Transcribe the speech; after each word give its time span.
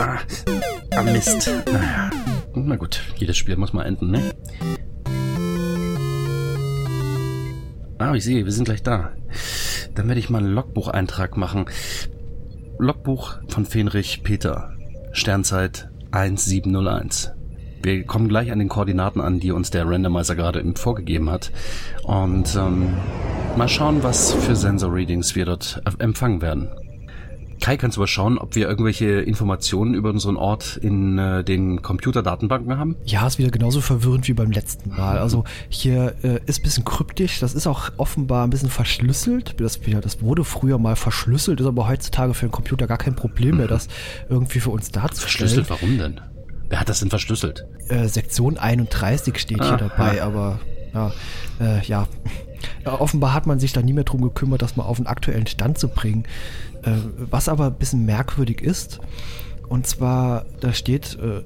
Ah, 0.00 0.18
ah 0.96 1.02
Mist. 1.02 1.50
Naja. 1.70 2.10
Na 2.54 2.76
gut, 2.76 3.02
jedes 3.16 3.36
Spiel 3.36 3.56
muss 3.56 3.74
mal 3.74 3.84
enden, 3.84 4.10
ne? 4.10 4.32
Ah, 7.98 8.14
ich 8.14 8.24
sehe, 8.24 8.46
wir 8.46 8.52
sind 8.52 8.64
gleich 8.64 8.82
da. 8.82 9.12
Dann 9.94 10.08
werde 10.08 10.18
ich 10.18 10.30
mal 10.30 10.38
einen 10.38 10.54
Logbucheintrag 10.54 11.36
machen. 11.36 11.66
Logbuch 12.78 13.40
von 13.48 13.66
Fenrich 13.66 14.22
Peter. 14.22 14.72
Sternzeit 15.12 15.90
1701. 16.12 17.32
Wir 17.82 18.04
kommen 18.04 18.28
gleich 18.28 18.52
an 18.52 18.58
den 18.58 18.70
Koordinaten 18.70 19.20
an, 19.20 19.38
die 19.38 19.52
uns 19.52 19.70
der 19.70 19.86
Randomizer 19.86 20.34
gerade 20.34 20.64
vorgegeben 20.76 21.28
hat. 21.28 21.52
Und 22.04 22.56
ähm, 22.56 22.94
mal 23.58 23.68
schauen, 23.68 24.02
was 24.02 24.32
für 24.32 24.56
Sensor-Readings 24.56 25.34
wir 25.34 25.44
dort 25.44 25.82
empfangen 25.98 26.40
werden. 26.40 26.70
Kai, 27.60 27.76
kannst 27.76 27.96
du 27.96 28.00
mal 28.00 28.06
schauen, 28.06 28.38
ob 28.38 28.54
wir 28.54 28.68
irgendwelche 28.68 29.20
Informationen 29.20 29.94
über 29.94 30.10
unseren 30.10 30.36
Ort 30.36 30.78
in 30.78 31.18
äh, 31.18 31.44
den 31.44 31.82
Computerdatenbanken 31.82 32.78
haben? 32.78 32.96
Ja, 33.04 33.26
ist 33.26 33.38
wieder 33.38 33.50
genauso 33.50 33.82
verwirrend 33.82 34.26
wie 34.28 34.32
beim 34.32 34.50
letzten 34.50 34.90
Mal. 34.90 35.18
Also 35.18 35.44
hier 35.68 36.14
äh, 36.22 36.40
ist 36.46 36.60
ein 36.60 36.62
bisschen 36.62 36.84
kryptisch, 36.84 37.38
das 37.38 37.54
ist 37.54 37.66
auch 37.66 37.90
offenbar 37.98 38.44
ein 38.44 38.50
bisschen 38.50 38.70
verschlüsselt. 38.70 39.60
Das, 39.60 39.78
das 39.80 40.22
wurde 40.22 40.44
früher 40.44 40.78
mal 40.78 40.96
verschlüsselt, 40.96 41.60
ist 41.60 41.66
aber 41.66 41.86
heutzutage 41.86 42.32
für 42.32 42.46
den 42.46 42.52
Computer 42.52 42.86
gar 42.86 42.98
kein 42.98 43.14
Problem 43.14 43.58
mehr, 43.58 43.66
mhm. 43.66 43.70
das 43.70 43.88
irgendwie 44.30 44.60
für 44.60 44.70
uns 44.70 44.90
darzustellen. 44.90 45.28
Verschlüsselt, 45.28 45.70
warum 45.70 45.98
denn? 45.98 46.20
Wer 46.70 46.80
hat 46.80 46.88
das 46.88 47.00
denn 47.00 47.10
verschlüsselt? 47.10 47.66
Äh, 47.88 48.08
Sektion 48.08 48.56
31 48.56 49.38
steht 49.38 49.60
ah, 49.60 49.68
hier 49.68 49.76
dabei, 49.76 50.16
ja. 50.16 50.24
aber 50.24 50.60
ja, 50.94 51.12
äh, 51.60 51.84
ja. 51.84 52.06
Ja. 52.84 53.00
Offenbar 53.00 53.34
hat 53.34 53.46
man 53.46 53.58
sich 53.58 53.72
da 53.72 53.82
nie 53.82 53.92
mehr 53.92 54.04
drum 54.04 54.22
gekümmert, 54.22 54.62
das 54.62 54.76
mal 54.76 54.84
auf 54.84 54.96
den 54.96 55.06
aktuellen 55.06 55.46
Stand 55.46 55.78
zu 55.78 55.88
bringen. 55.88 56.24
Äh, 56.82 56.92
was 57.18 57.48
aber 57.48 57.66
ein 57.66 57.78
bisschen 57.78 58.04
merkwürdig 58.04 58.62
ist, 58.62 59.00
und 59.68 59.86
zwar, 59.86 60.46
da 60.60 60.72
steht 60.72 61.16
äh, 61.20 61.42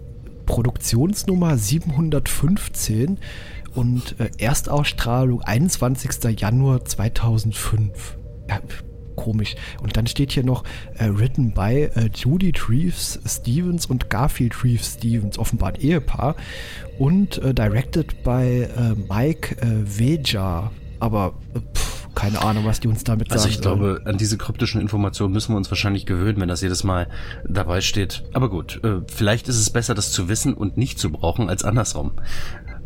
Produktionsnummer 0.47 1.59
715 1.59 3.19
und 3.75 4.19
äh, 4.19 4.31
Erstausstrahlung 4.39 5.43
21. 5.43 6.41
Januar 6.41 6.85
2005. 6.85 8.19
Ja, 8.49 8.61
komisch. 9.17 9.57
Und 9.83 9.97
dann 9.97 10.07
steht 10.07 10.33
hier 10.33 10.45
noch 10.45 10.65
äh, 10.99 11.07
written 11.07 11.53
by 11.53 11.91
äh, 11.95 12.11
Judy 12.15 12.53
Treves 12.53 13.21
Stevens 13.27 13.87
und 13.87 14.11
Garfield 14.11 14.53
Treves 14.53 14.95
Stevens, 14.95 15.39
offenbar 15.39 15.71
ein 15.71 15.81
Ehepaar. 15.81 16.37
Und 16.99 17.39
äh, 17.39 17.55
directed 17.55 18.23
by 18.23 18.63
äh, 18.63 18.95
Mike 19.09 19.57
äh, 19.61 19.83
Veja. 19.85 20.71
Aber 21.05 21.35
äh, 21.55 21.61
pff, 21.61 22.09
keine 22.15 22.41
Ahnung, 22.41 22.65
was 22.65 22.81
die 22.81 22.89
uns 22.89 23.05
damit 23.05 23.29
sagen. 23.29 23.41
Also 23.41 23.49
ich 23.51 23.59
sollen. 23.63 23.79
glaube, 23.79 24.03
an 24.07 24.17
diese 24.17 24.39
kryptischen 24.39 24.81
Informationen 24.81 25.35
müssen 25.35 25.53
wir 25.53 25.59
uns 25.59 25.71
wahrscheinlich 25.71 26.07
gewöhnen, 26.07 26.41
wenn 26.41 26.49
das 26.49 26.63
jedes 26.63 26.83
Mal 26.83 27.09
dabei 27.47 27.83
steht. 27.83 28.25
Aber 28.33 28.49
gut, 28.49 28.81
vielleicht 29.09 29.49
ist 29.49 29.59
es 29.59 29.69
besser, 29.69 29.95
das 29.95 30.13
zu 30.13 30.29
wissen 30.31 30.55
und 30.55 30.79
nicht 30.79 30.99
zu 30.99 31.11
brauchen, 31.11 31.51
als 31.51 31.63
andersrum. 31.63 32.13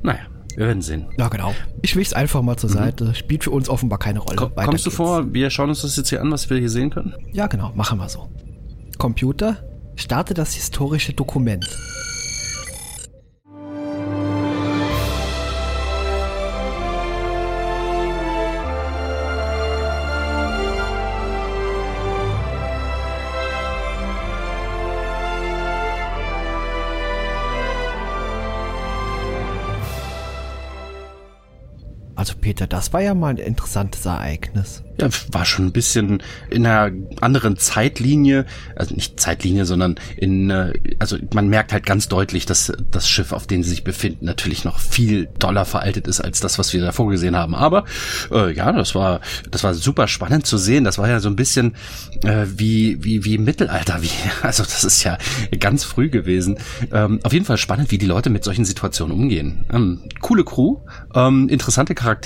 Naja. 0.02 0.20
Wir 0.56 0.66
werden 0.66 0.82
sehen. 0.82 1.06
Ja, 1.16 1.28
genau. 1.28 1.54
Ich 1.82 1.94
es 1.94 2.12
einfach 2.14 2.42
mal 2.42 2.56
zur 2.56 2.70
mhm. 2.70 2.74
Seite. 2.74 3.14
Spielt 3.14 3.44
für 3.44 3.52
uns 3.52 3.68
offenbar 3.68 4.00
keine 4.00 4.18
Rolle. 4.18 4.34
Komm, 4.34 4.54
kommst 4.56 4.84
du 4.86 4.90
vor, 4.90 5.32
wir 5.32 5.50
schauen 5.50 5.68
uns 5.68 5.82
das 5.82 5.94
jetzt 5.96 6.08
hier 6.08 6.20
an, 6.20 6.32
was 6.32 6.50
wir 6.50 6.58
hier 6.58 6.68
sehen 6.68 6.90
können? 6.90 7.14
Ja, 7.30 7.46
genau. 7.46 7.70
Machen 7.76 8.00
wir 8.00 8.08
so. 8.08 8.28
Computer, 8.98 9.58
starte 9.94 10.34
das 10.34 10.54
historische 10.54 11.12
Dokument. 11.12 11.64
Also 32.28 32.40
Peter, 32.42 32.66
das 32.66 32.92
war 32.92 33.00
ja 33.00 33.14
mal 33.14 33.28
ein 33.28 33.38
interessantes 33.38 34.04
Ereignis. 34.04 34.82
Ja, 35.00 35.08
war 35.30 35.46
schon 35.46 35.66
ein 35.66 35.72
bisschen 35.72 36.22
in 36.50 36.66
einer 36.66 36.92
anderen 37.20 37.56
Zeitlinie, 37.56 38.44
also 38.74 38.94
nicht 38.94 39.18
Zeitlinie, 39.18 39.64
sondern 39.64 39.94
in, 40.16 40.50
äh, 40.50 40.74
also 40.98 41.16
man 41.32 41.48
merkt 41.48 41.72
halt 41.72 41.86
ganz 41.86 42.08
deutlich, 42.08 42.44
dass 42.46 42.72
das 42.90 43.08
Schiff, 43.08 43.32
auf 43.32 43.46
dem 43.46 43.62
sie 43.62 43.70
sich 43.70 43.84
befinden, 43.84 44.26
natürlich 44.26 44.64
noch 44.64 44.78
viel 44.78 45.28
doller 45.38 45.64
veraltet 45.64 46.06
ist 46.08 46.20
als 46.20 46.40
das, 46.40 46.58
was 46.58 46.72
wir 46.72 46.82
davor 46.82 47.08
gesehen 47.08 47.36
haben. 47.36 47.54
Aber 47.54 47.84
äh, 48.32 48.52
ja, 48.52 48.72
das 48.72 48.94
war, 48.94 49.20
das 49.50 49.64
war 49.64 49.72
super 49.72 50.06
spannend 50.08 50.46
zu 50.46 50.58
sehen. 50.58 50.84
Das 50.84 50.98
war 50.98 51.08
ja 51.08 51.20
so 51.20 51.30
ein 51.30 51.36
bisschen 51.36 51.76
äh, 52.24 52.44
wie, 52.46 53.02
wie, 53.04 53.24
wie 53.24 53.36
im 53.36 53.44
Mittelalter, 53.44 54.02
wie, 54.02 54.10
also 54.42 54.64
das 54.64 54.84
ist 54.84 55.04
ja 55.04 55.16
ganz 55.60 55.84
früh 55.84 56.10
gewesen. 56.10 56.58
Ähm, 56.92 57.20
auf 57.22 57.32
jeden 57.32 57.46
Fall 57.46 57.56
spannend, 57.56 57.90
wie 57.90 57.98
die 57.98 58.06
Leute 58.06 58.28
mit 58.28 58.44
solchen 58.44 58.66
Situationen 58.66 59.16
umgehen. 59.16 59.64
Ähm, 59.72 60.00
coole 60.20 60.44
Crew, 60.44 60.78
ähm, 61.14 61.48
interessante 61.48 61.94
Charaktere 61.94 62.17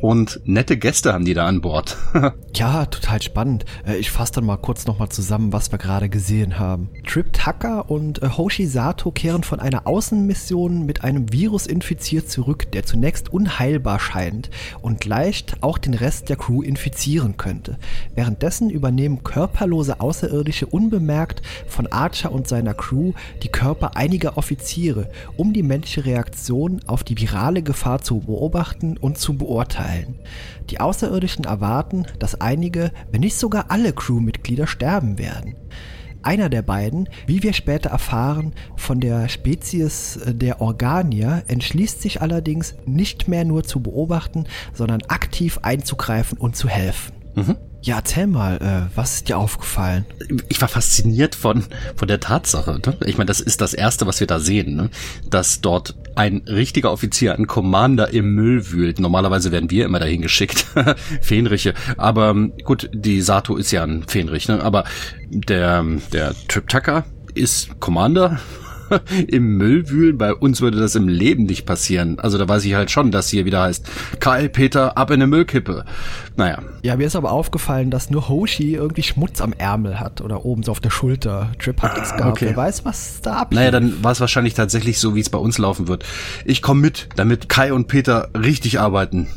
und 0.00 0.40
nette 0.44 0.76
Gäste 0.76 1.12
haben 1.12 1.24
die 1.24 1.34
da 1.34 1.46
an 1.46 1.60
Bord. 1.60 1.96
ja, 2.54 2.86
total 2.86 3.22
spannend. 3.22 3.64
Äh, 3.86 3.96
ich 3.96 4.10
fasse 4.10 4.32
dann 4.34 4.46
mal 4.46 4.56
kurz 4.56 4.86
nochmal 4.86 5.08
zusammen, 5.08 5.52
was 5.52 5.70
wir 5.72 5.78
gerade 5.78 6.08
gesehen 6.08 6.58
haben. 6.58 6.90
Trip 7.06 7.32
Tucker 7.32 7.90
und 7.90 8.22
äh, 8.22 8.28
Hoshi 8.36 8.66
Sato 8.66 9.10
kehren 9.10 9.42
von 9.42 9.60
einer 9.60 9.86
Außenmission 9.86 10.84
mit 10.86 11.04
einem 11.04 11.32
Virus 11.32 11.66
infiziert 11.66 12.30
zurück, 12.30 12.70
der 12.72 12.84
zunächst 12.84 13.32
unheilbar 13.32 14.00
scheint 14.00 14.50
und 14.82 15.04
leicht 15.04 15.62
auch 15.62 15.78
den 15.78 15.94
Rest 15.94 16.28
der 16.28 16.36
Crew 16.36 16.62
infizieren 16.62 17.36
könnte. 17.36 17.78
Währenddessen 18.14 18.70
übernehmen 18.70 19.24
körperlose 19.24 20.00
Außerirdische 20.00 20.66
unbemerkt 20.66 21.42
von 21.66 21.86
Archer 21.86 22.32
und 22.32 22.48
seiner 22.48 22.74
Crew 22.74 23.12
die 23.42 23.48
Körper 23.48 23.96
einiger 23.96 24.36
Offiziere, 24.36 25.10
um 25.36 25.52
die 25.52 25.62
menschliche 25.62 26.04
Reaktion 26.04 26.80
auf 26.86 27.04
die 27.04 27.18
virale 27.18 27.62
Gefahr 27.62 28.00
zu 28.00 28.20
beobachten 28.20 28.96
und 28.96 29.07
zu 29.14 29.36
beurteilen. 29.36 30.18
Die 30.70 30.80
Außerirdischen 30.80 31.44
erwarten, 31.44 32.06
dass 32.18 32.40
einige, 32.40 32.92
wenn 33.10 33.20
nicht 33.20 33.36
sogar 33.36 33.70
alle 33.70 33.92
Crewmitglieder 33.92 34.66
sterben 34.66 35.18
werden. 35.18 35.54
Einer 36.22 36.48
der 36.48 36.62
beiden, 36.62 37.08
wie 37.26 37.42
wir 37.42 37.52
später 37.52 37.90
erfahren, 37.90 38.52
von 38.76 39.00
der 39.00 39.28
Spezies 39.28 40.16
äh, 40.16 40.34
der 40.34 40.60
Organier, 40.60 41.44
entschließt 41.46 42.02
sich 42.02 42.20
allerdings 42.20 42.74
nicht 42.86 43.28
mehr 43.28 43.44
nur 43.44 43.64
zu 43.64 43.80
beobachten, 43.80 44.44
sondern 44.74 45.02
aktiv 45.08 45.60
einzugreifen 45.62 46.36
und 46.36 46.56
zu 46.56 46.68
helfen. 46.68 47.14
Mhm. 47.34 47.56
Ja, 47.80 47.96
erzähl 47.96 48.26
mal, 48.26 48.56
äh, 48.56 48.96
was 48.96 49.14
ist 49.14 49.28
dir 49.28 49.38
aufgefallen? 49.38 50.04
Ich 50.48 50.60
war 50.60 50.68
fasziniert 50.68 51.36
von, 51.36 51.64
von 51.94 52.08
der 52.08 52.18
Tatsache. 52.18 52.80
Ne? 52.84 52.96
Ich 53.06 53.16
meine, 53.16 53.28
das 53.28 53.40
ist 53.40 53.60
das 53.60 53.72
Erste, 53.72 54.06
was 54.06 54.18
wir 54.18 54.26
da 54.26 54.40
sehen, 54.40 54.74
ne? 54.74 54.90
dass 55.30 55.60
dort 55.60 55.94
ein 56.18 56.42
richtiger 56.48 56.90
Offizier, 56.90 57.36
ein 57.36 57.46
Commander 57.46 58.12
im 58.12 58.34
Müll 58.34 58.72
wühlt. 58.72 58.98
Normalerweise 58.98 59.52
werden 59.52 59.70
wir 59.70 59.84
immer 59.84 60.00
dahin 60.00 60.20
geschickt, 60.20 60.66
Fähnriche. 61.22 61.74
Aber 61.96 62.30
ähm, 62.30 62.54
gut, 62.64 62.90
die 62.92 63.20
Sato 63.20 63.56
ist 63.56 63.70
ja 63.70 63.84
ein 63.84 64.02
Fähnrich, 64.02 64.48
ne? 64.48 64.60
aber 64.60 64.82
der, 65.30 65.84
der 66.12 66.34
Trip 66.48 66.68
Tucker 66.68 67.04
ist 67.34 67.78
Commander 67.78 68.40
im 69.28 69.56
Müll 69.56 69.88
wühlen. 69.88 70.18
Bei 70.18 70.34
uns 70.34 70.60
würde 70.60 70.78
das 70.78 70.94
im 70.94 71.08
Leben 71.08 71.44
nicht 71.44 71.66
passieren. 71.66 72.18
Also 72.18 72.38
da 72.38 72.48
weiß 72.48 72.64
ich 72.64 72.74
halt 72.74 72.90
schon, 72.90 73.10
dass 73.10 73.28
hier 73.28 73.44
wieder 73.44 73.62
heißt, 73.62 73.86
Kai, 74.20 74.48
Peter, 74.48 74.96
ab 74.96 75.10
in 75.10 75.14
eine 75.14 75.26
Müllkippe. 75.26 75.84
Naja. 76.36 76.62
Ja, 76.82 76.96
mir 76.96 77.06
ist 77.06 77.16
aber 77.16 77.32
aufgefallen, 77.32 77.90
dass 77.90 78.10
nur 78.10 78.28
Hoshi 78.28 78.74
irgendwie 78.74 79.02
Schmutz 79.02 79.40
am 79.40 79.52
Ärmel 79.52 80.00
hat 80.00 80.20
oder 80.20 80.44
oben 80.44 80.62
so 80.62 80.72
auf 80.72 80.80
der 80.80 80.90
Schulter. 80.90 81.52
Trip 81.58 81.80
hat 81.82 81.94
nichts 81.94 82.16
gehabt. 82.16 82.32
Okay. 82.32 82.46
Wer 82.46 82.56
weiß, 82.56 82.84
was 82.84 83.20
da 83.20 83.36
abgeht. 83.38 83.58
Naja, 83.58 83.70
dann 83.70 84.02
war 84.02 84.12
es 84.12 84.20
wahrscheinlich 84.20 84.54
tatsächlich 84.54 84.98
so, 84.98 85.14
wie 85.14 85.20
es 85.20 85.30
bei 85.30 85.38
uns 85.38 85.58
laufen 85.58 85.88
wird. 85.88 86.04
Ich 86.44 86.62
komme 86.62 86.80
mit, 86.80 87.08
damit 87.16 87.48
Kai 87.48 87.72
und 87.72 87.88
Peter 87.88 88.28
richtig 88.34 88.80
arbeiten. 88.80 89.28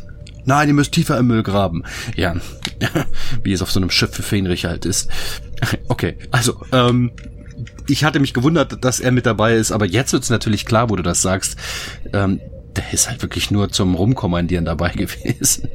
Nein, 0.45 0.69
ihr 0.69 0.73
müsst 0.73 0.93
tiefer 0.93 1.17
im 1.17 1.27
Müll 1.27 1.43
graben. 1.43 1.83
Ja, 2.15 2.35
wie 3.43 3.53
es 3.53 3.61
auf 3.61 3.71
so 3.71 3.79
einem 3.79 3.89
Schiff 3.89 4.13
für 4.13 4.23
Fähnrich 4.23 4.65
halt 4.65 4.85
ist. 4.85 5.09
Okay, 5.89 6.17
also, 6.31 6.59
ähm, 6.71 7.11
ich 7.91 8.03
hatte 8.03 8.19
mich 8.19 8.33
gewundert, 8.33 8.83
dass 8.83 8.99
er 8.99 9.11
mit 9.11 9.25
dabei 9.25 9.55
ist, 9.55 9.71
aber 9.71 9.85
jetzt 9.85 10.13
wird's 10.13 10.29
natürlich 10.29 10.65
klar, 10.65 10.89
wo 10.89 10.95
du 10.95 11.03
das 11.03 11.21
sagst. 11.21 11.57
Ähm, 12.13 12.39
der 12.77 12.93
ist 12.93 13.09
halt 13.09 13.21
wirklich 13.21 13.51
nur 13.51 13.69
zum 13.69 13.95
Rumkommandieren 13.95 14.63
dabei 14.63 14.89
gewesen. 14.95 15.67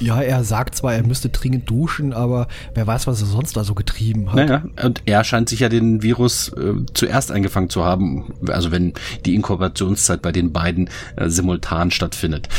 Ja, 0.00 0.20
er 0.20 0.44
sagt 0.44 0.74
zwar, 0.74 0.94
er 0.94 1.02
müsste 1.02 1.30
dringend 1.30 1.68
duschen, 1.70 2.12
aber 2.12 2.46
wer 2.74 2.86
weiß, 2.86 3.06
was 3.06 3.22
er 3.22 3.26
sonst 3.26 3.56
da 3.56 3.64
so 3.64 3.74
getrieben 3.74 4.28
hat. 4.28 4.36
Naja, 4.36 4.64
und 4.82 5.00
er 5.06 5.24
scheint 5.24 5.48
sich 5.48 5.60
ja 5.60 5.70
den 5.70 6.02
Virus 6.02 6.48
äh, 6.50 6.74
zuerst 6.92 7.32
eingefangen 7.32 7.70
zu 7.70 7.84
haben, 7.84 8.34
also 8.48 8.70
wenn 8.70 8.92
die 9.24 9.34
Inkubationszeit 9.34 10.20
bei 10.20 10.32
den 10.32 10.52
beiden 10.52 10.90
äh, 11.16 11.30
simultan 11.30 11.90
stattfindet. 11.90 12.50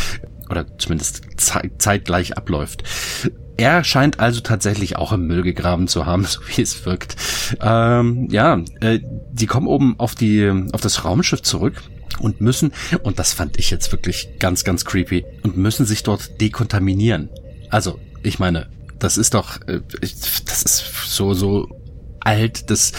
Oder 0.49 0.65
zumindest 0.79 1.21
ze 1.37 1.71
zeitgleich 1.77 2.37
abläuft. 2.37 2.83
Er 3.61 3.83
scheint 3.83 4.19
also 4.19 4.39
tatsächlich 4.39 4.95
auch 4.95 5.11
im 5.13 5.27
Müll 5.27 5.43
gegraben 5.43 5.87
zu 5.87 6.07
haben, 6.07 6.25
so 6.25 6.39
wie 6.47 6.63
es 6.63 6.83
wirkt. 6.83 7.15
Ähm, 7.61 8.27
ja, 8.31 8.59
äh, 8.79 8.99
die 9.31 9.45
kommen 9.45 9.67
oben 9.67 9.99
auf 9.99 10.15
die 10.15 10.51
auf 10.71 10.81
das 10.81 11.05
Raumschiff 11.05 11.43
zurück 11.43 11.83
und 12.17 12.41
müssen 12.41 12.73
und 13.03 13.19
das 13.19 13.33
fand 13.33 13.59
ich 13.59 13.69
jetzt 13.69 13.91
wirklich 13.91 14.29
ganz 14.39 14.63
ganz 14.63 14.83
creepy 14.83 15.25
und 15.43 15.57
müssen 15.57 15.85
sich 15.85 16.01
dort 16.01 16.41
dekontaminieren. 16.41 17.29
Also 17.69 17.99
ich 18.23 18.39
meine, 18.39 18.67
das 18.97 19.19
ist 19.19 19.35
doch 19.35 19.61
äh, 19.67 19.81
das 19.99 20.63
ist 20.63 20.83
so 21.05 21.35
so 21.35 21.67
alt. 22.21 22.69
Das, 22.69 22.93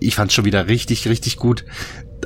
ich 0.00 0.14
fand's 0.14 0.34
schon 0.34 0.44
wieder 0.44 0.68
richtig, 0.68 1.08
richtig 1.08 1.36
gut. 1.36 1.64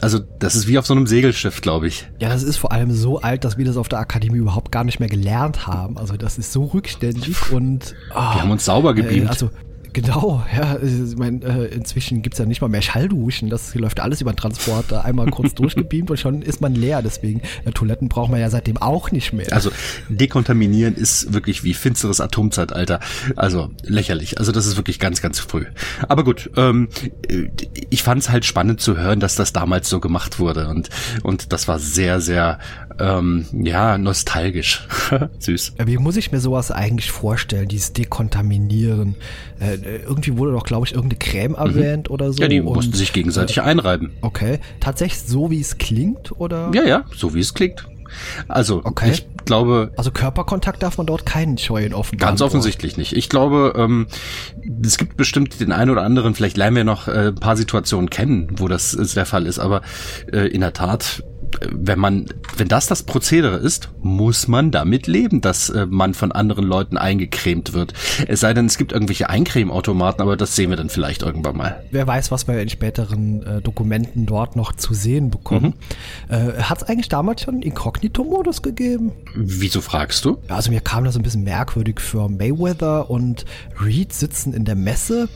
Also, 0.03 0.19
das 0.19 0.55
ist 0.55 0.67
wie 0.69 0.79
auf 0.79 0.87
so 0.87 0.95
einem 0.95 1.07
Segelschiff, 1.07 1.61
glaube 1.61 1.89
ich. 1.89 2.09
Ja, 2.21 2.29
das 2.29 2.43
ist 2.43 2.57
vor 2.57 2.73
allem 2.73 2.93
so 2.93 3.21
alt, 3.21 3.45
dass 3.45 3.59
wir 3.59 3.65
das 3.65 3.77
auf 3.77 3.89
der 3.89 3.99
Akademie 3.99 4.39
überhaupt 4.39 4.73
gar 4.73 4.85
nicht 4.85 5.01
mehr 5.01 5.09
gelernt 5.09 5.67
haben. 5.67 5.99
Also, 5.99 6.17
das 6.17 6.39
ist 6.39 6.53
so 6.53 6.65
rückständig 6.65 7.51
und. 7.53 7.95
Oh, 8.11 8.15
wir 8.15 8.43
haben 8.43 8.51
uns 8.51 8.65
sauber 8.65 8.95
gebeamt. 8.95 9.27
Äh, 9.27 9.29
also, 9.29 9.51
Genau, 9.93 10.45
ja. 10.55 10.79
Ich 10.83 11.17
meine, 11.17 11.45
äh, 11.45 11.75
inzwischen 11.75 12.23
gibt's 12.23 12.39
ja 12.39 12.47
nicht 12.47 12.61
mal 12.61 12.69
mehr 12.69 12.83
Schallduschen. 12.83 13.51
Das 13.51 13.75
läuft 13.75 14.01
alles 14.01 14.21
über 14.21 14.33
den 14.33 14.37
Transporter. 14.37 15.05
Einmal 15.05 15.31
kurz 15.31 15.55
durchgebeamt 15.57 16.11
und 16.11 16.19
schon 16.19 16.43
ist 16.43 16.61
man 16.61 16.75
leer. 16.75 17.03
Deswegen, 17.03 17.43
äh, 17.65 17.73
Toiletten 17.73 18.09
braucht 18.09 18.31
man 18.31 18.41
ja 18.41 18.51
seitdem 18.51 18.77
auch 18.77 19.11
nicht 19.11 19.33
mehr. 19.33 19.53
Also 19.53 19.71
dekontaminieren 20.09 20.95
ist 20.95 21.33
wirklich 21.33 21.65
wie 21.65 21.75
finsteres 21.75 22.21
Atomzeitalter. 22.21 23.01
Also 23.37 23.71
lächerlich. 23.83 24.39
Also 24.39 24.53
das 24.53 24.67
ist 24.67 24.77
wirklich 24.77 24.99
ganz, 24.99 25.23
ganz 25.23 25.39
früh. 25.39 25.67
Aber 26.09 26.25
gut, 26.25 26.51
ähm, 26.57 26.89
ich 27.91 28.03
fand 28.03 28.23
es 28.23 28.31
halt 28.31 28.45
spannend 28.45 28.81
zu 28.81 28.97
hören, 28.97 29.21
dass 29.21 29.37
das 29.37 29.53
damals 29.53 29.89
so 29.89 30.01
gemacht 30.01 30.39
wurde. 30.39 30.69
Und, 30.69 30.91
und 31.23 31.53
das 31.53 31.69
war 31.69 31.79
sehr, 31.79 32.21
sehr 32.21 32.59
ähm, 32.99 33.47
ja, 33.53 33.99
nostalgisch. 33.99 34.87
Süß. 35.39 35.75
Wie 35.85 35.99
muss 35.99 36.17
ich 36.17 36.33
mir 36.33 36.41
sowas 36.41 36.71
eigentlich 36.71 37.11
vorstellen, 37.11 37.69
dieses 37.69 37.93
Dekontaminieren? 37.93 39.15
Äh, 39.61 39.99
irgendwie 40.07 40.37
wurde 40.37 40.53
doch, 40.53 40.65
glaube 40.65 40.87
ich, 40.87 40.95
irgendeine 40.95 41.19
Creme 41.19 41.53
mhm. 41.53 41.57
erwähnt 41.57 42.09
mhm. 42.09 42.15
oder 42.15 42.33
so. 42.33 42.43
Ja, 42.43 42.49
die 42.49 42.61
mussten 42.61 42.95
sich 42.95 43.13
gegenseitig 43.13 43.59
äh, 43.59 43.63
einreiben. 43.63 44.13
Okay. 44.21 44.59
Tatsächlich 44.81 45.23
so, 45.23 45.51
wie 45.51 45.61
es 45.61 45.79
klingt, 45.79 46.33
oder? 46.41 46.71
Ja, 46.75 46.85
ja, 46.85 47.05
so 47.15 47.35
wie 47.35 47.41
es 47.41 47.55
klingt. 47.55 47.87
Also, 48.49 48.81
okay. 48.85 49.11
ich 49.11 49.27
glaube. 49.45 49.93
Also 49.97 50.11
Körperkontakt 50.11 50.83
darf 50.83 50.99
man 50.99 51.07
dort 51.07 51.27
keinen 51.27 51.59
scheuen, 51.59 51.95
offenbar. 51.95 52.29
Ganz 52.29 52.41
offensichtlich 52.41 52.97
nicht. 52.97 53.15
Ich 53.15 53.29
glaube, 53.29 53.75
ähm, 53.77 54.07
es 54.83 54.99
gibt 54.99 55.17
bestimmt 55.17 55.61
den 55.61 55.73
einen 55.73 55.91
oder 55.91 56.03
anderen, 56.03 56.35
vielleicht 56.35 56.57
lernen 56.57 56.77
wir 56.77 56.85
noch 56.85 57.09
äh, 57.09 57.29
ein 57.29 57.35
paar 57.35 57.57
Situationen 57.57 58.11
kennen, 58.11 58.49
wo 58.57 58.69
das 58.69 58.95
äh, 58.95 59.15
der 59.15 59.27
Fall 59.27 59.47
ist, 59.47 59.59
aber 59.59 59.83
äh, 60.33 60.49
in 60.49 60.61
der 60.61 60.73
Tat 60.73 61.23
wenn 61.73 61.99
man, 61.99 62.27
wenn 62.57 62.69
das 62.69 62.87
das 62.87 63.03
Prozedere 63.03 63.57
ist, 63.57 63.91
muss 64.03 64.49
man 64.49 64.71
damit 64.71 65.07
leben, 65.07 65.41
dass 65.41 65.71
äh, 65.71 65.87
man 65.87 66.15
von 66.15 66.33
anderen 66.33 66.65
Leuten 66.65 66.97
eingecremt 66.97 67.73
wird. 67.73 67.93
Es 68.27 68.41
sei 68.41 68.55
denn, 68.55 68.67
es 68.67 68.79
gibt 68.79 68.93
irgendwelche 68.93 69.29
Eincremeautomaten, 69.31 70.23
aber 70.23 70.37
das 70.37 70.57
sehen 70.57 70.71
wir 70.71 70.77
dann 70.77 70.89
vielleicht 70.89 71.23
irgendwann 71.23 71.57
mal. 71.57 71.83
Wer 71.91 72.07
weiß, 72.07 72.31
was 72.31 72.49
wir 72.49 72.61
in 72.61 72.69
späteren 72.69 73.43
äh, 73.43 73.61
Dokumenten 73.61 74.27
dort 74.27 74.57
noch 74.57 74.73
zu 74.73 74.95
sehen 74.95 75.31
bekommen. 75.31 75.75
Mhm. 76.29 76.35
Äh, 76.35 76.63
Hat 76.63 76.83
es 76.83 76.89
eigentlich 76.89 77.09
damals 77.09 77.43
schon 77.43 77.63
Inkognito-Modus 77.63 78.63
gegeben? 78.63 79.13
Wieso 79.35 79.81
fragst 79.81 80.25
du? 80.25 80.39
Also 80.49 80.71
mir 80.71 80.81
kam 80.81 81.05
das 81.05 81.17
ein 81.17 81.23
bisschen 81.23 81.45
merkwürdig 81.45 82.01
für 82.01 82.29
Mayweather 82.29 83.11
und 83.11 83.45
Reed 83.83 84.13
sitzen 84.13 84.53
in 84.53 84.65
der 84.65 84.77
Messe 84.77 85.29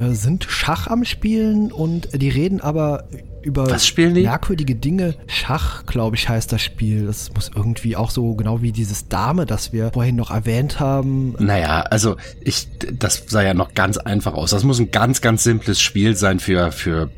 sind 0.00 0.46
Schach 0.48 0.86
am 0.86 1.04
Spielen 1.04 1.72
und 1.72 2.08
die 2.20 2.30
reden 2.30 2.60
aber 2.60 3.04
über 3.42 3.76
merkwürdige 3.96 4.74
Dinge. 4.74 5.14
Schach, 5.26 5.86
glaube 5.86 6.16
ich, 6.16 6.28
heißt 6.28 6.52
das 6.52 6.62
Spiel. 6.62 7.06
Das 7.06 7.32
muss 7.34 7.50
irgendwie 7.54 7.96
auch 7.96 8.10
so 8.10 8.34
genau 8.34 8.62
wie 8.62 8.72
dieses 8.72 9.08
Dame, 9.08 9.46
das 9.46 9.72
wir 9.72 9.90
vorhin 9.92 10.16
noch 10.16 10.30
erwähnt 10.30 10.80
haben. 10.80 11.34
Naja, 11.38 11.82
also 11.82 12.16
ich, 12.40 12.68
das 12.92 13.24
sah 13.26 13.42
ja 13.42 13.54
noch 13.54 13.74
ganz 13.74 13.98
einfach 13.98 14.34
aus. 14.34 14.50
Das 14.50 14.64
muss 14.64 14.80
ein 14.80 14.90
ganz, 14.90 15.20
ganz 15.20 15.44
simples 15.44 15.80
Spiel 15.80 16.16
sein 16.16 16.40
für, 16.40 16.72
für, 16.72 17.10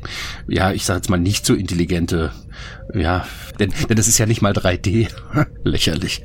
ja, 0.47 0.71
ich 0.71 0.85
sag 0.85 0.95
jetzt 0.95 1.09
mal 1.09 1.17
nicht 1.17 1.45
so 1.45 1.53
intelligente, 1.53 2.31
ja, 2.93 3.25
denn, 3.59 3.73
denn 3.89 3.97
das 3.97 4.07
ist 4.07 4.17
ja 4.17 4.25
nicht 4.25 4.41
mal 4.41 4.53
3D. 4.53 5.09
Lächerlich. 5.63 6.21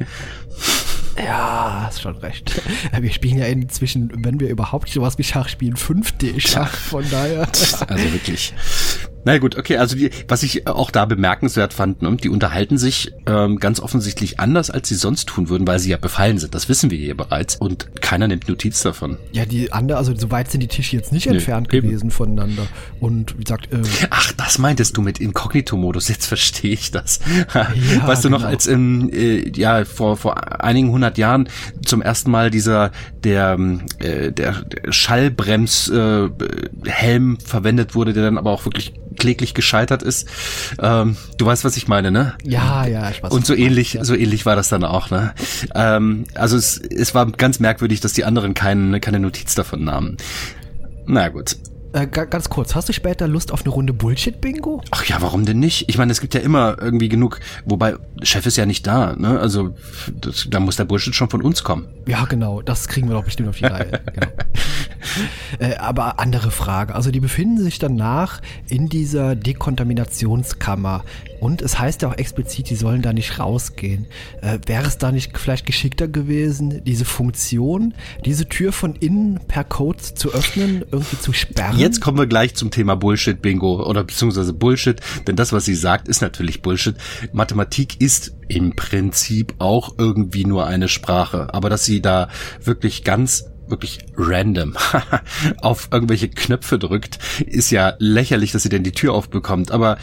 Ja, 1.24 1.82
hast 1.86 2.00
schon 2.02 2.16
recht. 2.18 2.60
Wir 3.00 3.12
spielen 3.12 3.38
ja 3.38 3.46
inzwischen, 3.46 4.12
wenn 4.24 4.40
wir 4.40 4.48
überhaupt 4.48 4.88
sowas 4.88 5.18
wie 5.18 5.24
Schach 5.24 5.48
spielen, 5.48 5.74
5D-Schach, 5.74 6.74
von 6.74 7.04
daher. 7.10 7.48
Also 7.88 8.12
wirklich. 8.12 8.54
Na 9.28 9.36
gut, 9.36 9.58
okay, 9.58 9.76
also 9.76 9.94
die, 9.94 10.08
was 10.26 10.42
ich 10.42 10.66
auch 10.66 10.90
da 10.90 11.04
bemerkenswert 11.04 11.74
fand, 11.74 12.00
ne, 12.00 12.16
die 12.16 12.30
unterhalten 12.30 12.78
sich 12.78 13.12
ähm, 13.26 13.58
ganz 13.58 13.78
offensichtlich 13.78 14.40
anders, 14.40 14.70
als 14.70 14.88
sie 14.88 14.94
sonst 14.94 15.28
tun 15.28 15.50
würden, 15.50 15.66
weil 15.66 15.78
sie 15.78 15.90
ja 15.90 15.98
befallen 15.98 16.38
sind. 16.38 16.54
Das 16.54 16.70
wissen 16.70 16.90
wir 16.90 16.96
hier 16.96 17.14
bereits. 17.14 17.56
Und 17.56 18.00
keiner 18.00 18.26
nimmt 18.26 18.48
Notiz 18.48 18.80
davon. 18.80 19.18
Ja, 19.32 19.44
die 19.44 19.70
andere, 19.70 19.98
also 19.98 20.16
so 20.16 20.30
weit 20.30 20.50
sind 20.50 20.60
die 20.60 20.66
Tische 20.66 20.96
jetzt 20.96 21.12
nicht 21.12 21.26
nee, 21.26 21.34
entfernt 21.34 21.74
eben. 21.74 21.88
gewesen 21.88 22.10
voneinander. 22.10 22.68
Und 23.00 23.38
wie 23.38 23.44
gesagt, 23.44 23.70
äh, 23.70 23.82
Ach, 24.08 24.32
das 24.32 24.56
meintest 24.56 24.96
du 24.96 25.02
mit 25.02 25.20
Inkognito-Modus, 25.20 26.08
jetzt 26.08 26.24
verstehe 26.24 26.72
ich 26.72 26.90
das. 26.90 27.20
ja, 27.52 27.68
weißt 28.06 28.24
du 28.24 28.30
genau. 28.30 28.38
noch, 28.40 28.46
als 28.46 28.66
im, 28.66 29.12
äh, 29.12 29.46
ja, 29.54 29.84
vor, 29.84 30.16
vor 30.16 30.62
einigen 30.64 30.90
hundert 30.90 31.18
Jahren 31.18 31.50
zum 31.84 32.00
ersten 32.00 32.30
Mal 32.30 32.50
dieser, 32.50 32.92
der, 33.24 33.58
äh, 33.98 34.32
der 34.32 34.64
Schallbremshelm 34.88 36.32
äh, 36.40 36.88
Helm 36.90 37.38
verwendet 37.44 37.94
wurde, 37.94 38.14
der 38.14 38.22
dann 38.22 38.38
aber 38.38 38.52
auch 38.52 38.64
wirklich 38.64 38.94
kläglich 39.18 39.54
gescheitert 39.54 40.02
ist. 40.02 40.28
Ähm, 40.80 41.16
du 41.36 41.46
weißt, 41.46 41.64
was 41.64 41.76
ich 41.76 41.88
meine, 41.88 42.10
ne? 42.10 42.34
Ja, 42.42 42.86
ja, 42.86 43.10
ich 43.10 43.22
weiß. 43.22 43.32
Und 43.32 43.46
so 43.46 43.54
ähnlich, 43.54 43.94
ja. 43.94 44.04
so 44.04 44.14
ähnlich 44.14 44.46
war 44.46 44.56
das 44.56 44.68
dann 44.68 44.84
auch, 44.84 45.10
ne? 45.10 45.34
Ähm, 45.74 46.24
also 46.34 46.56
es, 46.56 46.78
es 46.78 47.14
war 47.14 47.26
ganz 47.30 47.60
merkwürdig, 47.60 48.00
dass 48.00 48.12
die 48.12 48.24
anderen 48.24 48.54
keinen, 48.54 49.00
keine 49.00 49.20
Notiz 49.20 49.54
davon 49.54 49.84
nahmen. 49.84 50.16
Na 51.06 51.28
gut. 51.28 51.56
Äh, 51.92 52.06
ganz 52.06 52.50
kurz, 52.50 52.74
hast 52.74 52.88
du 52.88 52.92
später 52.92 53.26
Lust 53.26 53.50
auf 53.50 53.62
eine 53.62 53.70
Runde 53.70 53.92
Bullshit-Bingo? 53.94 54.82
Ach 54.90 55.04
ja, 55.06 55.16
warum 55.20 55.46
denn 55.46 55.58
nicht? 55.58 55.88
Ich 55.88 55.96
meine, 55.96 56.12
es 56.12 56.20
gibt 56.20 56.34
ja 56.34 56.40
immer 56.40 56.76
irgendwie 56.80 57.08
genug, 57.08 57.40
wobei 57.64 57.94
Chef 58.22 58.44
ist 58.44 58.56
ja 58.56 58.66
nicht 58.66 58.86
da, 58.86 59.16
ne? 59.16 59.38
Also 59.40 59.74
das, 60.14 60.46
da 60.50 60.60
muss 60.60 60.76
der 60.76 60.84
Bullshit 60.84 61.14
schon 61.14 61.30
von 61.30 61.40
uns 61.40 61.64
kommen. 61.64 61.86
Ja, 62.06 62.24
genau, 62.26 62.60
das 62.60 62.88
kriegen 62.88 63.08
wir 63.08 63.14
doch 63.14 63.24
bestimmt 63.24 63.48
auf 63.48 63.56
die 63.56 63.66
Reihe. 63.66 64.00
Genau. 64.18 64.26
äh, 65.58 65.76
aber 65.76 66.18
andere 66.18 66.50
Frage. 66.50 66.94
Also 66.94 67.10
die 67.10 67.20
befinden 67.20 67.62
sich 67.62 67.78
danach 67.78 68.40
in 68.68 68.88
dieser 68.88 69.36
Dekontaminationskammer. 69.36 71.04
Und 71.40 71.62
es 71.62 71.78
heißt 71.78 72.02
ja 72.02 72.08
auch 72.08 72.16
explizit, 72.16 72.70
die 72.70 72.74
sollen 72.74 73.02
da 73.02 73.12
nicht 73.12 73.38
rausgehen. 73.38 74.06
Äh, 74.42 74.58
wäre 74.66 74.86
es 74.86 74.98
da 74.98 75.12
nicht 75.12 75.36
vielleicht 75.36 75.66
geschickter 75.66 76.08
gewesen, 76.08 76.82
diese 76.84 77.04
Funktion, 77.04 77.94
diese 78.24 78.48
Tür 78.48 78.72
von 78.72 78.94
innen 78.96 79.40
per 79.46 79.64
Code 79.64 79.98
zu 79.98 80.32
öffnen, 80.32 80.84
irgendwie 80.90 81.18
zu 81.18 81.32
sperren? 81.32 81.78
Jetzt 81.78 82.00
kommen 82.00 82.18
wir 82.18 82.26
gleich 82.26 82.54
zum 82.54 82.70
Thema 82.70 82.96
Bullshit-Bingo 82.96 83.86
oder 83.86 84.04
beziehungsweise 84.04 84.52
Bullshit, 84.52 85.00
denn 85.26 85.36
das, 85.36 85.52
was 85.52 85.64
sie 85.64 85.74
sagt, 85.74 86.08
ist 86.08 86.22
natürlich 86.22 86.62
Bullshit. 86.62 86.96
Mathematik 87.32 88.00
ist 88.00 88.34
im 88.48 88.74
Prinzip 88.74 89.54
auch 89.58 89.94
irgendwie 89.98 90.44
nur 90.44 90.66
eine 90.66 90.88
Sprache, 90.88 91.52
aber 91.52 91.70
dass 91.70 91.84
sie 91.84 92.00
da 92.00 92.28
wirklich 92.62 93.04
ganz 93.04 93.44
wirklich 93.68 93.98
random 94.16 94.76
auf 95.60 95.88
irgendwelche 95.92 96.28
Knöpfe 96.28 96.78
drückt, 96.78 97.18
ist 97.44 97.70
ja 97.70 97.94
lächerlich, 97.98 98.52
dass 98.52 98.62
sie 98.62 98.70
denn 98.70 98.82
die 98.82 98.92
Tür 98.92 99.12
aufbekommt, 99.12 99.70
aber 99.70 99.98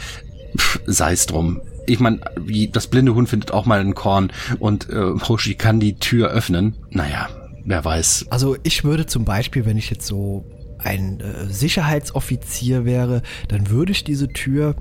sei 0.86 1.12
es 1.12 1.26
drum. 1.26 1.60
Ich 1.86 2.00
meine, 2.00 2.20
wie 2.36 2.68
das 2.68 2.88
blinde 2.88 3.14
Hund 3.14 3.28
findet 3.28 3.52
auch 3.52 3.64
mal 3.66 3.80
ein 3.80 3.94
Korn 3.94 4.32
und 4.58 4.88
äh, 4.90 5.14
Hoshi 5.28 5.54
kann 5.54 5.78
die 5.78 5.98
Tür 5.98 6.30
öffnen. 6.30 6.76
Naja, 6.90 7.28
wer 7.64 7.84
weiß. 7.84 8.26
Also 8.30 8.56
ich 8.62 8.84
würde 8.84 9.06
zum 9.06 9.24
Beispiel, 9.24 9.66
wenn 9.66 9.76
ich 9.76 9.90
jetzt 9.90 10.06
so 10.06 10.44
ein 10.78 11.20
äh, 11.20 11.46
Sicherheitsoffizier 11.46 12.84
wäre, 12.84 13.22
dann 13.48 13.70
würde 13.70 13.92
ich 13.92 14.04
diese 14.04 14.28
Tür 14.28 14.76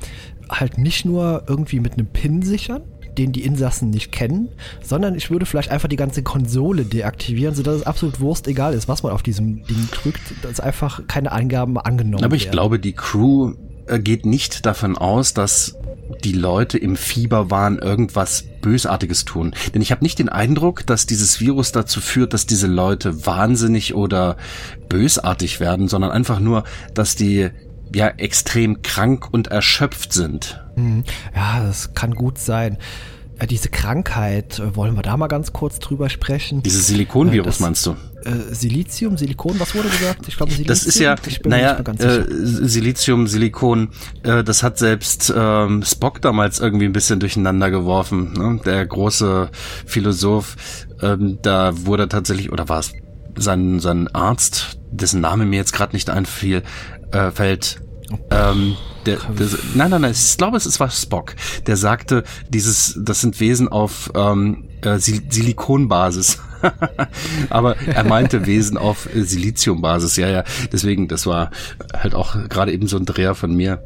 halt 0.50 0.78
nicht 0.78 1.06
nur 1.06 1.44
irgendwie 1.48 1.80
mit 1.80 1.94
einem 1.94 2.08
Pin 2.08 2.42
sichern, 2.42 2.84
den 3.18 3.32
die 3.32 3.44
Insassen 3.44 3.90
nicht 3.90 4.12
kennen, 4.12 4.50
sondern 4.84 5.16
ich 5.16 5.32
würde 5.32 5.46
vielleicht 5.46 5.72
einfach 5.72 5.88
die 5.88 5.96
ganze 5.96 6.22
Konsole 6.22 6.84
deaktivieren, 6.86 7.56
sodass 7.56 7.78
es 7.78 7.84
absolut 7.84 8.20
Wurst 8.20 8.48
egal 8.48 8.74
ist, 8.74 8.88
was 8.88 9.04
man 9.04 9.12
auf 9.12 9.24
diesem 9.24 9.64
Ding 9.66 9.88
drückt, 9.92 10.22
dass 10.44 10.60
einfach 10.60 11.08
keine 11.08 11.32
Angaben 11.32 11.78
angenommen 11.78 12.16
werden. 12.16 12.26
Aber 12.26 12.36
ich 12.36 12.46
werden. 12.46 12.52
glaube, 12.52 12.80
die 12.80 12.94
Crew 12.94 13.54
geht 14.00 14.26
nicht 14.26 14.66
davon 14.66 14.98
aus, 14.98 15.34
dass 15.34 15.78
die 16.24 16.34
Leute 16.34 16.78
im 16.78 16.96
Fieberwahn 16.96 17.78
irgendwas 17.80 18.44
Bösartiges 18.62 19.26
tun. 19.26 19.54
Denn 19.74 19.82
ich 19.82 19.92
habe 19.92 20.04
nicht 20.04 20.20
den 20.20 20.30
Eindruck, 20.30 20.86
dass 20.86 21.06
dieses 21.06 21.40
Virus 21.40 21.72
dazu 21.72 22.02
führt, 22.02 22.34
dass 22.34 22.46
diese 22.46 22.68
Leute 22.68 23.26
wahnsinnig 23.26 23.96
oder 23.96 24.38
bösartig 24.90 25.60
werden, 25.60 25.88
sondern 25.88 26.12
einfach 26.12 26.40
nur, 26.40 26.64
dass 26.94 27.16
die 27.16 27.50
ja 27.94 28.08
extrem 28.08 28.82
krank 28.82 29.28
und 29.32 29.48
erschöpft 29.48 30.14
sind. 30.14 30.64
Mhm. 30.76 31.04
Ja, 31.36 31.64
das 31.64 31.94
kann 31.94 32.14
gut 32.14 32.38
sein. 32.38 32.78
Äh, 33.38 33.48
diese 33.48 33.70
Krankheit, 33.70 34.60
äh, 34.60 34.76
wollen 34.76 34.96
wir 34.96 35.02
da 35.02 35.18
mal 35.18 35.28
ganz 35.28 35.52
kurz 35.52 35.80
drüber 35.80 36.10
sprechen? 36.10 36.64
Dieses 36.64 36.88
Silikonvirus 36.88 37.46
das, 37.46 37.60
meinst 37.60 37.86
du? 37.86 37.92
Äh, 38.24 38.54
Silizium, 38.54 39.18
Silikon, 39.18 39.60
was 39.60 39.76
wurde 39.76 39.90
gesagt? 39.90 40.28
Ich 40.28 40.38
glaube 40.38 40.52
Silizium. 40.54 40.68
Das 40.68 40.86
ist 40.86 41.00
ja, 41.00 41.16
naja, 41.46 41.78
äh, 41.80 42.24
Silizium, 42.30 43.28
Silikon, 43.28 43.90
äh, 44.24 44.44
das 44.44 44.64
hat 44.64 44.78
selbst 44.78 45.34
ähm, 45.36 45.84
Spock 45.84 46.22
damals 46.22 46.60
irgendwie 46.60 46.86
ein 46.86 46.94
bisschen 46.94 47.20
durcheinander 47.20 47.70
geworfen. 47.72 48.34
Ne? 48.34 48.62
Der 48.66 48.86
große 48.86 49.50
Philosoph, 49.86 50.56
ähm, 51.02 51.40
da 51.42 51.74
wurde 51.86 52.08
tatsächlich, 52.08 52.52
oder 52.52 52.70
war 52.70 52.80
es 52.80 52.94
sein, 53.38 53.80
sein 53.82 54.08
Arzt, 54.16 54.80
dessen 54.92 55.20
Name 55.20 55.46
mir 55.46 55.58
jetzt 55.58 55.74
gerade 55.74 55.94
nicht 55.94 56.10
einfiel, 56.10 56.64
äh, 57.12 57.32
fällt, 57.32 57.82
ähm, 58.32 58.78
der, 59.06 59.18
der, 59.18 59.48
nein, 59.74 59.90
nein, 59.92 60.02
nein, 60.02 60.12
ich 60.12 60.38
glaube, 60.38 60.58
es 60.58 60.80
war 60.80 60.90
Spock, 60.90 61.36
der 61.68 61.78
sagte, 61.78 62.24
dieses, 62.50 62.98
das 63.02 63.22
sind 63.22 63.40
Wesen 63.40 63.68
auf 63.68 64.12
ähm, 64.16 64.66
äh, 64.82 65.00
Sil 65.00 65.24
Silikonbasis. 65.30 66.40
Aber 67.50 67.78
er 67.78 68.04
meinte 68.04 68.46
Wesen 68.46 68.78
auf 68.78 69.14
äh, 69.14 69.22
Siliziumbasis. 69.22 70.16
Ja, 70.18 70.30
ja. 70.30 70.44
Deswegen, 70.72 71.08
das 71.08 71.26
war 71.26 71.52
halt 71.94 72.16
auch 72.16 72.36
gerade 72.50 72.72
eben 72.72 72.88
so 72.88 72.98
ein 72.98 73.06
Dreher 73.06 73.36
von 73.36 73.56
mir. 73.56 73.82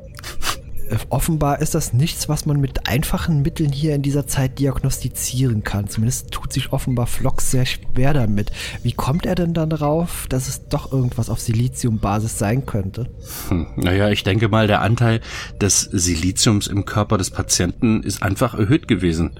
Offenbar 1.09 1.59
ist 1.59 1.75
das 1.75 1.93
nichts, 1.93 2.29
was 2.29 2.45
man 2.45 2.59
mit 2.59 2.87
einfachen 2.87 3.41
Mitteln 3.41 3.71
hier 3.71 3.93
in 3.93 4.01
dieser 4.01 4.25
Zeit 4.25 4.59
diagnostizieren 4.59 5.63
kann. 5.63 5.87
Zumindest 5.87 6.31
tut 6.31 6.51
sich 6.51 6.73
offenbar 6.73 7.07
Flox 7.07 7.51
sehr 7.51 7.65
schwer 7.65 8.13
damit. 8.13 8.51
Wie 8.81 8.93
kommt 8.93 9.25
er 9.25 9.35
denn 9.35 9.53
dann 9.53 9.69
darauf, 9.69 10.25
dass 10.29 10.47
es 10.47 10.67
doch 10.67 10.91
irgendwas 10.91 11.29
auf 11.29 11.39
Siliziumbasis 11.39 12.37
sein 12.39 12.65
könnte? 12.65 13.09
Hm, 13.49 13.67
naja, 13.75 14.09
ich 14.09 14.23
denke 14.23 14.49
mal, 14.49 14.67
der 14.67 14.81
Anteil 14.81 15.21
des 15.61 15.81
Siliziums 15.81 16.67
im 16.67 16.85
Körper 16.85 17.17
des 17.17 17.29
Patienten 17.29 18.01
ist 18.01 18.23
einfach 18.23 18.55
erhöht 18.55 18.87
gewesen. 18.87 19.31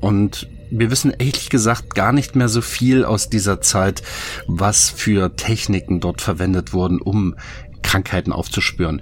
Und 0.00 0.48
wir 0.70 0.90
wissen 0.90 1.12
ehrlich 1.18 1.50
gesagt 1.50 1.94
gar 1.94 2.12
nicht 2.12 2.36
mehr 2.36 2.48
so 2.48 2.60
viel 2.60 3.04
aus 3.04 3.28
dieser 3.28 3.60
Zeit, 3.60 4.02
was 4.46 4.90
für 4.90 5.34
Techniken 5.36 6.00
dort 6.00 6.20
verwendet 6.20 6.72
wurden, 6.72 7.00
um 7.00 7.34
Krankheiten 7.82 8.32
aufzuspüren. 8.32 9.00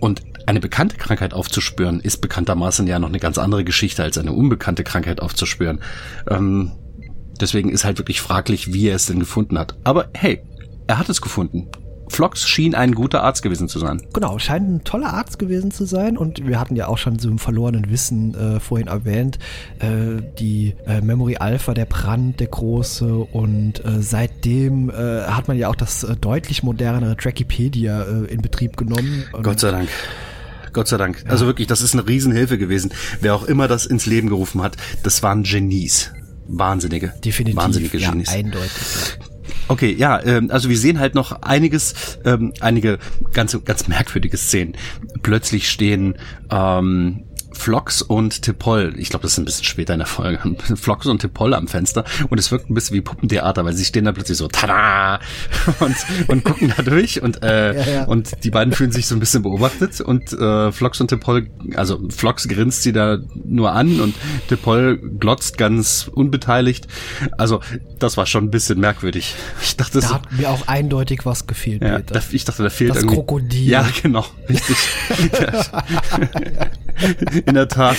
Und 0.00 0.22
eine 0.48 0.60
bekannte 0.60 0.96
Krankheit 0.96 1.34
aufzuspüren, 1.34 2.00
ist 2.00 2.22
bekanntermaßen 2.22 2.86
ja 2.86 2.98
noch 2.98 3.08
eine 3.08 3.18
ganz 3.18 3.36
andere 3.36 3.64
Geschichte 3.64 4.02
als 4.02 4.16
eine 4.16 4.32
unbekannte 4.32 4.82
Krankheit 4.82 5.20
aufzuspüren. 5.20 5.80
Ähm, 6.30 6.72
deswegen 7.38 7.68
ist 7.68 7.84
halt 7.84 7.98
wirklich 7.98 8.22
fraglich, 8.22 8.72
wie 8.72 8.88
er 8.88 8.96
es 8.96 9.04
denn 9.04 9.20
gefunden 9.20 9.58
hat. 9.58 9.76
Aber 9.84 10.08
hey, 10.14 10.40
er 10.86 10.98
hat 10.98 11.10
es 11.10 11.20
gefunden. 11.20 11.68
Flox 12.08 12.48
schien 12.48 12.74
ein 12.74 12.94
guter 12.94 13.22
Arzt 13.22 13.42
gewesen 13.42 13.68
zu 13.68 13.78
sein. 13.78 14.00
Genau, 14.14 14.38
scheint 14.38 14.70
ein 14.70 14.84
toller 14.84 15.12
Arzt 15.12 15.38
gewesen 15.38 15.70
zu 15.70 15.84
sein 15.84 16.16
und 16.16 16.46
wir 16.46 16.58
hatten 16.58 16.76
ja 16.76 16.88
auch 16.88 16.96
schon 16.96 17.18
so 17.18 17.28
im 17.28 17.38
verlorenen 17.38 17.90
Wissen 17.90 18.34
äh, 18.34 18.58
vorhin 18.58 18.86
erwähnt, 18.88 19.38
äh, 19.80 20.22
die 20.38 20.74
äh, 20.86 21.02
Memory 21.02 21.36
Alpha, 21.36 21.74
der 21.74 21.84
Brand, 21.84 22.40
der 22.40 22.46
große 22.46 23.14
und 23.14 23.84
äh, 23.84 24.00
seitdem 24.00 24.88
äh, 24.88 25.24
hat 25.24 25.46
man 25.46 25.58
ja 25.58 25.68
auch 25.68 25.76
das 25.76 26.04
äh, 26.04 26.16
deutlich 26.16 26.62
modernere 26.62 27.18
Trackipedia 27.18 28.02
in 28.28 28.40
Betrieb 28.40 28.78
genommen. 28.78 29.24
Gott 29.42 29.60
sei 29.60 29.70
Dank. 29.72 29.90
Gott 30.72 30.88
sei 30.88 30.96
Dank. 30.96 31.22
Ja. 31.24 31.30
Also 31.30 31.46
wirklich, 31.46 31.66
das 31.66 31.82
ist 31.82 31.94
eine 31.94 32.06
Riesenhilfe 32.06 32.58
gewesen. 32.58 32.92
Wer 33.20 33.34
auch 33.34 33.44
immer 33.44 33.68
das 33.68 33.86
ins 33.86 34.06
Leben 34.06 34.28
gerufen 34.28 34.62
hat, 34.62 34.76
das 35.02 35.22
waren 35.22 35.42
Genies. 35.42 36.12
Wahnsinnige. 36.46 37.12
Definitiv. 37.24 37.56
Wahnsinnige 37.56 37.98
ja, 37.98 38.10
Genies. 38.10 38.28
Eindeutig. 38.28 38.70
Okay, 39.68 39.94
ja, 39.96 40.22
ähm, 40.24 40.50
also 40.50 40.68
wir 40.68 40.78
sehen 40.78 40.98
halt 40.98 41.14
noch 41.14 41.42
einiges, 41.42 41.94
ähm, 42.24 42.52
einige 42.60 42.98
ganz, 43.32 43.56
ganz 43.64 43.86
merkwürdige 43.88 44.36
Szenen. 44.36 44.74
Plötzlich 45.22 45.70
stehen 45.70 46.14
ähm, 46.50 47.24
Flox 47.52 48.02
und 48.02 48.42
Tipol, 48.42 48.94
ich 48.96 49.10
glaube, 49.10 49.22
das 49.22 49.32
ist 49.32 49.38
ein 49.38 49.44
bisschen 49.44 49.64
später 49.64 49.94
in 49.94 50.00
der 50.00 50.06
Folge, 50.06 50.38
Flox 50.76 51.06
und 51.06 51.20
Tipol 51.20 51.54
am 51.54 51.68
Fenster 51.68 52.04
und 52.28 52.38
es 52.38 52.50
wirkt 52.50 52.70
ein 52.70 52.74
bisschen 52.74 52.96
wie 52.96 53.00
Puppentheater, 53.00 53.64
weil 53.64 53.72
sie 53.72 53.84
stehen 53.84 54.04
da 54.04 54.12
plötzlich 54.12 54.38
so 54.38 54.48
tada 54.48 55.20
und, 55.80 55.96
und 56.28 56.44
gucken 56.44 56.72
da 56.76 56.82
durch 56.82 57.22
und, 57.22 57.42
äh, 57.42 57.74
ja, 57.74 57.92
ja. 58.00 58.04
und 58.04 58.44
die 58.44 58.50
beiden 58.50 58.72
fühlen 58.72 58.92
sich 58.92 59.06
so 59.06 59.14
ein 59.16 59.20
bisschen 59.20 59.42
beobachtet 59.42 60.00
und 60.00 60.32
äh, 60.32 60.72
Flox 60.72 61.00
und 61.00 61.08
Tipol, 61.08 61.48
also 61.74 62.00
Flox 62.10 62.48
grinst 62.48 62.82
sie 62.82 62.92
da 62.92 63.18
nur 63.44 63.72
an 63.72 64.00
und 64.00 64.14
Tipol 64.48 64.98
glotzt 64.98 65.58
ganz 65.58 66.10
unbeteiligt. 66.12 66.86
Also 67.36 67.60
das 67.98 68.16
war 68.16 68.26
schon 68.26 68.44
ein 68.44 68.50
bisschen 68.50 68.80
merkwürdig. 68.80 69.34
Ich 69.60 69.76
dachte, 69.76 70.00
da 70.00 70.08
so, 70.08 70.14
hat 70.14 70.32
mir 70.32 70.48
auch 70.48 70.66
eindeutig 70.66 71.26
was 71.26 71.46
gefehlt. 71.46 71.82
Ja, 71.82 71.98
da, 71.98 72.20
ich 72.30 72.44
dachte, 72.44 72.62
da 72.62 72.70
fehlt 72.70 72.90
das 72.90 72.98
irgendwie. 72.98 73.16
Krokodil. 73.16 73.68
Ja, 73.68 73.86
genau, 74.02 74.24
richtig. 74.48 74.76
In 77.46 77.54
der 77.54 77.68
Tat. 77.68 77.96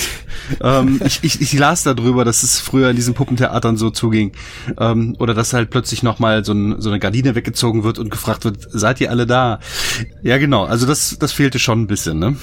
Ähm, 0.62 1.00
ich, 1.05 1.19
ich, 1.24 1.41
ich 1.41 1.53
las 1.53 1.84
darüber, 1.84 2.25
dass 2.25 2.43
es 2.43 2.60
früher 2.60 2.89
in 2.89 2.96
diesen 2.96 3.13
Puppentheatern 3.13 3.77
so 3.77 3.89
zuging. 3.89 4.31
Ähm, 4.77 5.15
oder 5.19 5.34
dass 5.34 5.53
halt 5.53 5.69
plötzlich 5.69 6.03
nochmal 6.03 6.43
so, 6.46 6.53
ein, 6.53 6.81
so 6.81 6.89
eine 6.89 7.00
Gardine 7.00 7.36
weggezogen 7.36 7.84
wird 7.84 8.00
und 8.00 8.10
gefragt 8.10 8.46
wird, 8.46 8.67
seid 8.69 9.01
ihr 9.01 9.12
alle 9.12 9.27
da? 9.27 9.60
Ja, 10.22 10.38
genau. 10.38 10.65
Also 10.65 10.86
das, 10.86 11.17
das 11.19 11.31
fehlte 11.31 11.60
schon 11.60 11.81
ein 11.81 11.88
bisschen, 11.88 12.19
ne? 12.19 12.36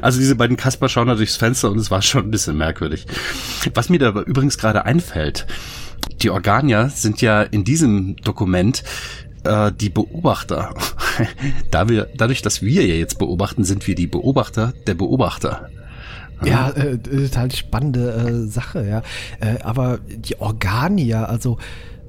Also 0.00 0.20
diese 0.20 0.36
beiden 0.36 0.56
Kasper 0.56 0.88
schauen 0.88 1.08
da 1.08 1.14
durchs 1.14 1.36
Fenster 1.36 1.70
und 1.70 1.78
es 1.78 1.90
war 1.90 2.02
schon 2.02 2.24
ein 2.24 2.30
bisschen 2.30 2.56
merkwürdig. 2.56 3.06
Was 3.74 3.88
mir 3.88 3.98
da 3.98 4.10
übrigens 4.22 4.58
gerade 4.58 4.84
einfällt, 4.84 5.46
die 6.22 6.30
Organier 6.30 6.88
sind 6.88 7.20
ja 7.20 7.42
in 7.42 7.64
diesem 7.64 8.16
Dokument 8.16 8.82
äh, 9.44 9.72
die 9.72 9.90
Beobachter. 9.90 10.74
da 11.70 11.88
wir, 11.88 12.08
dadurch, 12.16 12.42
dass 12.42 12.62
wir 12.62 12.84
ja 12.84 12.94
jetzt 12.94 13.18
beobachten, 13.18 13.64
sind 13.64 13.86
wir 13.86 13.94
die 13.94 14.06
Beobachter 14.06 14.72
der 14.86 14.94
Beobachter. 14.94 15.68
Ja, 16.46 16.70
äh, 16.70 16.98
total 16.98 17.50
spannende 17.52 18.12
äh, 18.12 18.50
Sache, 18.50 18.86
ja. 18.86 19.02
Äh, 19.40 19.62
aber 19.62 19.98
die 19.98 20.40
Organier, 20.40 21.28
also 21.28 21.58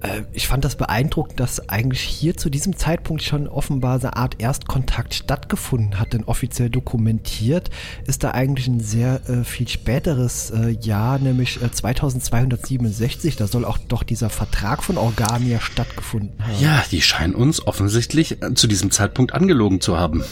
äh, 0.04 0.24
ich 0.34 0.48
fand 0.48 0.64
das 0.66 0.76
beeindruckend, 0.76 1.40
dass 1.40 1.70
eigentlich 1.70 2.02
hier 2.02 2.38
zu 2.38 2.50
diesem 2.50 2.78
Zeitpunkt 2.78 3.24
schon 3.24 3.48
offenbar 3.48 4.00
eine 4.00 4.16
Art 4.16 4.36
Erstkontakt 4.40 5.14
stattgefunden 5.14 6.00
hat, 6.00 6.14
denn 6.14 6.26
offiziell 6.26 6.70
dokumentiert 6.70 7.70
ist 8.06 8.24
da 8.24 8.32
eigentlich 8.32 8.68
ein 8.68 8.80
sehr 8.80 9.22
äh, 9.30 9.44
viel 9.44 9.68
späteres 9.68 10.52
äh, 10.52 10.70
Jahr, 10.70 11.20
nämlich 11.20 11.60
2267. 11.60 13.36
Da 13.36 13.48
soll 13.48 13.66
auch 13.66 13.78
doch 13.78 14.04
dieser 14.04 14.30
Vertrag 14.30 14.84
von 14.84 14.98
Organia 14.98 15.60
stattgefunden 15.60 16.36
haben. 16.46 16.62
Ja, 16.62 16.84
die 16.92 17.02
scheinen 17.02 17.36
uns 17.36 17.66
offensichtlich 17.66 18.38
zu 18.56 18.68
diesem 18.68 18.92
Zeitpunkt 18.92 19.34
angelogen 19.34 19.82
zu 19.82 19.98
haben 19.98 20.24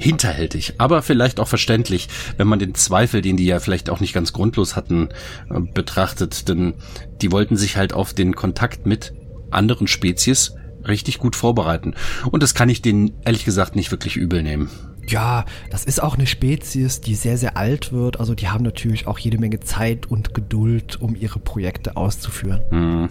hinterhältig, 0.00 0.74
aber 0.78 1.02
vielleicht 1.02 1.40
auch 1.40 1.48
verständlich, 1.48 2.08
wenn 2.38 2.48
man 2.48 2.58
den 2.58 2.74
Zweifel, 2.74 3.20
den 3.20 3.36
die 3.36 3.44
ja 3.44 3.60
vielleicht 3.60 3.90
auch 3.90 4.00
nicht 4.00 4.14
ganz 4.14 4.32
grundlos 4.32 4.74
hatten, 4.74 5.10
äh, 5.50 5.60
betrachtet. 5.60 6.48
Denn 6.48 6.74
die 7.20 7.30
wollten 7.30 7.56
sich 7.56 7.76
halt 7.76 7.92
auf 7.92 8.14
den 8.14 8.34
Kontakt 8.34 8.86
mit 8.86 9.12
anderen 9.50 9.86
Spezies 9.86 10.54
richtig 10.86 11.18
gut 11.18 11.36
vorbereiten. 11.36 11.94
Und 12.30 12.42
das 12.42 12.54
kann 12.54 12.70
ich 12.70 12.80
denen 12.80 13.12
ehrlich 13.24 13.44
gesagt 13.44 13.76
nicht 13.76 13.90
wirklich 13.90 14.16
übel 14.16 14.42
nehmen. 14.42 14.70
Ja, 15.06 15.44
das 15.70 15.84
ist 15.84 16.02
auch 16.02 16.16
eine 16.16 16.26
Spezies, 16.26 17.00
die 17.00 17.14
sehr, 17.14 17.36
sehr 17.36 17.56
alt 17.56 17.92
wird. 17.92 18.20
Also 18.20 18.34
die 18.34 18.48
haben 18.48 18.64
natürlich 18.64 19.06
auch 19.06 19.18
jede 19.18 19.38
Menge 19.38 19.60
Zeit 19.60 20.06
und 20.06 20.34
Geduld, 20.34 21.00
um 21.00 21.14
ihre 21.14 21.40
Projekte 21.40 21.96
auszuführen. 21.96 22.62
Hm. 22.70 23.08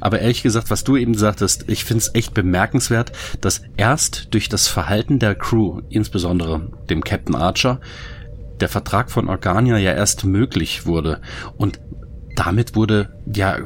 Aber 0.00 0.20
ehrlich 0.20 0.42
gesagt, 0.42 0.70
was 0.70 0.84
du 0.84 0.96
eben 0.96 1.14
sagtest, 1.14 1.64
ich 1.68 1.84
finde 1.84 2.02
es 2.02 2.14
echt 2.14 2.34
bemerkenswert, 2.34 3.12
dass 3.40 3.62
erst 3.76 4.28
durch 4.32 4.48
das 4.48 4.68
Verhalten 4.68 5.18
der 5.18 5.34
Crew, 5.34 5.80
insbesondere 5.90 6.70
dem 6.88 7.02
Captain 7.02 7.34
Archer, 7.34 7.80
der 8.60 8.68
Vertrag 8.68 9.10
von 9.10 9.28
Organia 9.28 9.78
ja 9.78 9.92
erst 9.92 10.24
möglich 10.24 10.86
wurde. 10.86 11.20
Und 11.56 11.80
damit 12.36 12.74
wurde 12.74 13.10
ja 13.32 13.58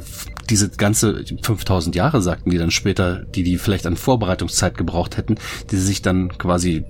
diese 0.51 0.71
ganze 0.71 1.25
5000 1.43 1.95
Jahre, 1.95 2.21
sagten 2.23 2.51
die 2.51 2.59
dann 2.59 2.71
später, 2.71 3.25
die 3.25 3.43
die 3.43 3.59
vielleicht 3.59 3.87
an 3.87 3.97
Vorbereitungszeit 3.97 4.77
gebraucht 4.77 5.17
hätten, 5.17 5.37
die 5.71 5.77
sich 5.77 6.03
dann 6.03 6.37
quasi 6.39 6.85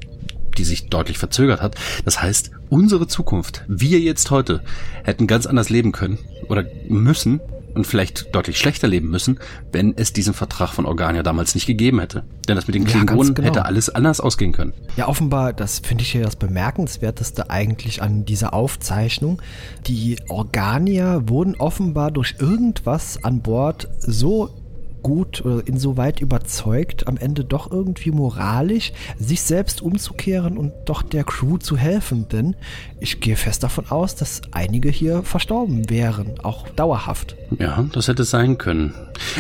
die 0.56 0.64
sich 0.64 0.88
deutlich 0.88 1.18
verzögert 1.18 1.60
hat. 1.60 1.74
Das 2.04 2.22
heißt, 2.22 2.52
unsere 2.68 3.06
Zukunft, 3.06 3.64
wir 3.66 3.98
jetzt 3.98 4.30
heute, 4.30 4.62
hätten 5.02 5.26
ganz 5.26 5.46
anders 5.46 5.68
leben 5.68 5.92
können 5.92 6.18
oder 6.48 6.64
müssen, 6.88 7.40
und 7.74 7.86
vielleicht 7.86 8.34
deutlich 8.34 8.58
schlechter 8.58 8.88
leben 8.88 9.08
müssen, 9.10 9.38
wenn 9.72 9.94
es 9.96 10.12
diesen 10.12 10.34
Vertrag 10.34 10.70
von 10.70 10.86
Organia 10.86 11.22
damals 11.22 11.54
nicht 11.54 11.66
gegeben 11.66 12.00
hätte. 12.00 12.24
Denn 12.48 12.56
das 12.56 12.66
mit 12.66 12.74
den 12.74 12.84
Klingonen 12.84 13.28
ja, 13.28 13.34
genau. 13.34 13.48
hätte 13.48 13.64
alles 13.64 13.90
anders 13.90 14.20
ausgehen 14.20 14.52
können. 14.52 14.72
Ja, 14.96 15.08
offenbar, 15.08 15.52
das 15.52 15.80
finde 15.80 16.02
ich 16.02 16.14
ja 16.14 16.22
das 16.22 16.36
Bemerkenswerteste 16.36 17.50
eigentlich 17.50 18.02
an 18.02 18.24
dieser 18.24 18.54
Aufzeichnung. 18.54 19.40
Die 19.86 20.18
Organier 20.28 21.28
wurden 21.28 21.56
offenbar 21.56 22.10
durch 22.10 22.36
irgendwas 22.38 23.22
an 23.22 23.42
Bord 23.42 23.88
so 24.00 24.63
gut 25.04 25.44
oder 25.44 25.64
insoweit 25.68 26.20
überzeugt, 26.20 27.06
am 27.06 27.16
Ende 27.16 27.44
doch 27.44 27.70
irgendwie 27.70 28.10
moralisch 28.10 28.92
sich 29.16 29.42
selbst 29.42 29.82
umzukehren 29.82 30.58
und 30.58 30.72
doch 30.86 31.02
der 31.02 31.22
Crew 31.22 31.58
zu 31.58 31.76
helfen. 31.76 32.26
Denn 32.28 32.56
ich 32.98 33.20
gehe 33.20 33.36
fest 33.36 33.62
davon 33.62 33.88
aus, 33.90 34.16
dass 34.16 34.42
einige 34.50 34.88
hier 34.88 35.22
verstorben 35.22 35.88
wären, 35.88 36.40
auch 36.42 36.68
dauerhaft. 36.70 37.36
Ja, 37.58 37.86
das 37.92 38.08
hätte 38.08 38.24
sein 38.24 38.58
können. 38.58 38.94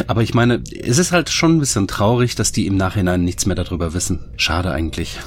Aber 0.06 0.22
ich 0.22 0.34
meine, 0.34 0.62
es 0.80 0.98
ist 0.98 1.10
halt 1.10 1.30
schon 1.30 1.56
ein 1.56 1.60
bisschen 1.60 1.88
traurig, 1.88 2.36
dass 2.36 2.52
die 2.52 2.66
im 2.66 2.76
Nachhinein 2.76 3.24
nichts 3.24 3.46
mehr 3.46 3.56
darüber 3.56 3.94
wissen. 3.94 4.20
Schade 4.36 4.70
eigentlich. 4.70 5.18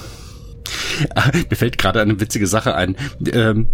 Mir 1.49 1.55
fällt 1.57 1.77
gerade 1.77 1.99
eine 1.99 2.19
witzige 2.19 2.47
Sache 2.47 2.75
ein. 2.75 2.95
Ähm, 3.33 3.67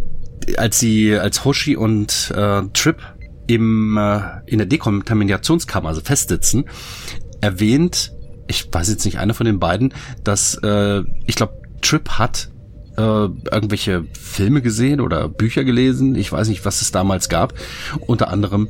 als 0.57 0.79
sie, 0.79 1.15
als 1.15 1.45
Hoshi 1.45 1.75
und 1.75 2.31
äh, 2.35 2.63
Trip 2.73 2.97
im, 3.47 3.97
äh, 3.97 4.21
in 4.45 4.57
der 4.57 4.67
Dekontaminationskammer, 4.67 5.89
also 5.89 6.01
festsitzen, 6.01 6.65
erwähnt, 7.41 8.13
ich 8.47 8.67
weiß 8.71 8.89
jetzt 8.89 9.05
nicht, 9.05 9.19
einer 9.19 9.33
von 9.33 9.45
den 9.45 9.59
beiden, 9.59 9.93
dass, 10.23 10.55
äh, 10.63 11.03
ich 11.25 11.35
glaube, 11.35 11.61
Trip 11.81 12.09
hat 12.11 12.49
äh, 12.97 13.01
irgendwelche 13.01 14.05
Filme 14.13 14.61
gesehen 14.61 15.01
oder 15.01 15.27
Bücher 15.27 15.63
gelesen. 15.63 16.15
Ich 16.15 16.31
weiß 16.31 16.47
nicht, 16.47 16.65
was 16.65 16.81
es 16.81 16.91
damals 16.91 17.27
gab. 17.29 17.53
Unter 17.99 18.29
anderem 18.29 18.69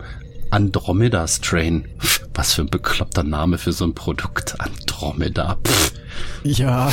Andromeda 0.50 1.27
Strain. 1.27 1.88
Was 2.34 2.53
für 2.53 2.62
ein 2.62 2.70
bekloppter 2.70 3.24
Name 3.24 3.58
für 3.58 3.74
so 3.74 3.86
ein 3.86 3.94
Produkt. 3.94 4.56
Andromeda. 4.60 5.58
Pff. 5.65 5.94
Ja, 6.44 6.92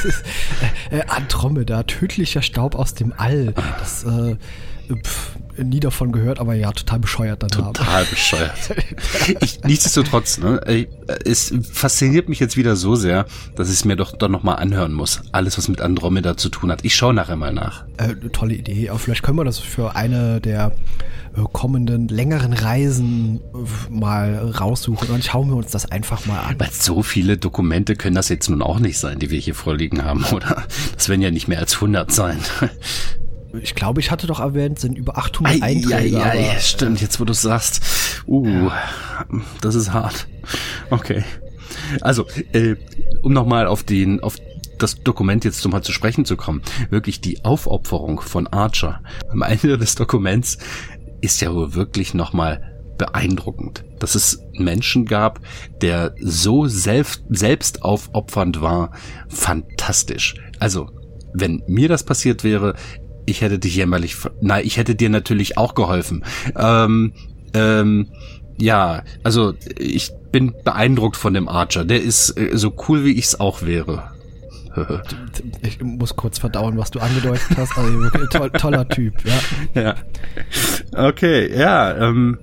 äh, 0.90 1.02
Andromeda, 1.08 1.82
tödlicher 1.82 2.42
Staub 2.42 2.74
aus 2.74 2.94
dem 2.94 3.12
All. 3.16 3.54
Das 3.78 4.04
äh, 4.04 4.36
Pff, 4.96 5.36
nie 5.64 5.80
davon 5.80 6.12
gehört, 6.12 6.40
aber 6.40 6.54
ja, 6.54 6.72
total 6.72 7.00
bescheuert 7.00 7.42
dann 7.42 7.50
Total 7.50 8.04
bescheuert. 8.04 8.52
ich, 9.40 9.62
nichtsdestotrotz, 9.62 10.38
ne, 10.38 10.60
es 11.24 11.52
fasziniert 11.72 12.28
mich 12.28 12.40
jetzt 12.40 12.56
wieder 12.56 12.76
so 12.76 12.94
sehr, 12.94 13.26
dass 13.56 13.68
ich 13.68 13.74
es 13.74 13.84
mir 13.84 13.96
doch, 13.96 14.16
doch 14.16 14.28
nochmal 14.28 14.56
anhören 14.56 14.92
muss. 14.92 15.22
Alles, 15.32 15.58
was 15.58 15.68
mit 15.68 15.80
Andromeda 15.80 16.36
zu 16.36 16.48
tun 16.48 16.70
hat. 16.70 16.84
Ich 16.84 16.94
schaue 16.94 17.14
nachher 17.14 17.36
mal 17.36 17.52
nach. 17.52 17.84
Äh, 17.98 18.14
tolle 18.32 18.54
Idee. 18.54 18.90
Aber 18.90 18.98
vielleicht 18.98 19.22
können 19.22 19.38
wir 19.38 19.44
das 19.44 19.58
für 19.58 19.96
eine 19.96 20.40
der 20.40 20.72
äh, 21.36 21.42
kommenden 21.52 22.08
längeren 22.08 22.52
Reisen 22.52 23.40
äh, 23.54 23.90
mal 23.90 24.34
raussuchen 24.34 25.08
und 25.10 25.24
schauen 25.24 25.48
wir 25.48 25.56
uns 25.56 25.70
das 25.70 25.90
einfach 25.90 26.26
mal 26.26 26.40
an. 26.40 26.56
Weil 26.58 26.70
so 26.70 27.02
viele 27.02 27.36
Dokumente 27.36 27.96
können 27.96 28.16
das 28.16 28.28
jetzt 28.28 28.48
nun 28.48 28.62
auch 28.62 28.78
nicht 28.78 28.98
sein, 28.98 29.18
die 29.18 29.30
wir 29.30 29.38
hier 29.38 29.54
vorliegen 29.54 30.04
haben, 30.04 30.24
oder? 30.32 30.64
Das 30.94 31.08
werden 31.08 31.22
ja 31.22 31.30
nicht 31.30 31.48
mehr 31.48 31.58
als 31.58 31.74
100 31.74 32.10
sein. 32.12 32.38
Ich 33.62 33.74
glaube, 33.74 34.00
ich 34.00 34.10
hatte 34.10 34.26
doch 34.26 34.40
erwähnt, 34.40 34.78
sind 34.78 34.96
über 34.96 35.18
800 35.18 35.54
Ei, 35.54 35.66
Einträge. 35.66 36.16
Ja, 36.16 36.34
ja, 36.34 36.58
stimmt, 36.58 37.00
jetzt 37.00 37.20
wo 37.20 37.24
du 37.24 37.32
sagst. 37.32 37.82
Uh, 38.26 38.70
das 39.60 39.74
ist 39.74 39.92
hart. 39.92 40.28
Okay. 40.90 41.24
Also, 42.00 42.26
äh, 42.52 42.76
um 43.22 43.32
nochmal 43.32 43.66
auf 43.66 43.82
den, 43.82 44.20
auf 44.20 44.36
das 44.78 45.02
Dokument 45.02 45.44
jetzt 45.44 45.66
mal 45.68 45.82
zu 45.82 45.92
sprechen 45.92 46.24
zu 46.24 46.36
kommen. 46.36 46.62
Wirklich 46.90 47.20
die 47.20 47.44
Aufopferung 47.44 48.20
von 48.20 48.46
Archer 48.46 49.00
am 49.30 49.42
Ende 49.42 49.78
des 49.78 49.94
Dokuments 49.94 50.58
ist 51.20 51.40
ja 51.40 51.54
wohl 51.54 51.74
wirklich 51.74 52.14
nochmal 52.14 52.70
beeindruckend, 52.96 53.84
dass 53.98 54.14
es 54.14 54.42
Menschen 54.52 55.06
gab, 55.06 55.40
der 55.80 56.14
so 56.20 56.66
selbst, 56.66 57.24
selbst 57.30 57.82
aufopfernd 57.82 58.60
war. 58.60 58.92
Fantastisch. 59.28 60.34
Also, 60.58 60.90
wenn 61.32 61.62
mir 61.66 61.88
das 61.88 62.04
passiert 62.04 62.44
wäre, 62.44 62.74
ich 63.26 63.40
hätte 63.40 63.58
dich 63.58 63.76
jämmerlich, 63.76 64.16
nein, 64.40 64.64
ich 64.64 64.76
hätte 64.76 64.94
dir 64.94 65.10
natürlich 65.10 65.56
auch 65.56 65.74
geholfen. 65.74 66.24
Ähm, 66.56 67.12
ähm, 67.54 68.08
ja, 68.58 69.02
also 69.22 69.54
ich 69.78 70.10
bin 70.32 70.54
beeindruckt 70.64 71.16
von 71.16 71.34
dem 71.34 71.48
Archer. 71.48 71.84
Der 71.84 72.02
ist 72.02 72.36
äh, 72.36 72.50
so 72.56 72.74
cool, 72.88 73.04
wie 73.04 73.12
ich 73.12 73.26
es 73.26 73.40
auch 73.40 73.62
wäre. 73.62 74.10
ich 75.62 75.80
muss 75.82 76.14
kurz 76.14 76.38
verdauen, 76.38 76.78
was 76.78 76.90
du 76.90 77.00
angedeutet 77.00 77.56
hast. 77.56 77.76
Also 77.76 78.10
to 78.26 78.48
toller 78.50 78.88
Typ, 78.88 79.14
ja. 79.24 79.40
Ja. 79.82 79.94
Okay, 81.08 81.56
ja. 81.56 81.96
Ähm, 81.96 82.38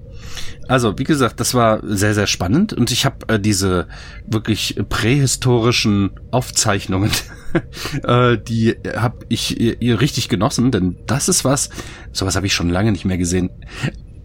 also 0.67 0.97
wie 0.97 1.03
gesagt, 1.03 1.39
das 1.39 1.53
war 1.53 1.79
sehr 1.83 2.13
sehr 2.13 2.27
spannend 2.27 2.73
und 2.73 2.91
ich 2.91 3.05
habe 3.05 3.27
äh, 3.27 3.39
diese 3.39 3.87
wirklich 4.25 4.79
prähistorischen 4.89 6.11
Aufzeichnungen 6.31 7.11
äh, 8.03 8.37
die 8.37 8.75
habe 8.95 9.25
ich 9.29 9.59
ihr, 9.59 9.99
richtig 9.99 10.29
genossen, 10.29 10.71
denn 10.71 10.97
das 11.05 11.29
ist 11.29 11.45
was, 11.45 11.69
sowas 12.11 12.35
habe 12.35 12.45
ich 12.45 12.53
schon 12.53 12.69
lange 12.69 12.91
nicht 12.91 13.05
mehr 13.05 13.17
gesehen. 13.17 13.49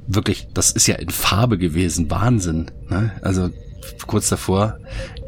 Wirklich, 0.06 0.48
das 0.52 0.72
ist 0.72 0.86
ja 0.86 0.96
in 0.96 1.10
Farbe 1.10 1.58
gewesen, 1.58 2.10
Wahnsinn. 2.10 2.70
Ne? 2.88 3.12
Also 3.22 3.50
kurz 4.06 4.28
davor 4.28 4.78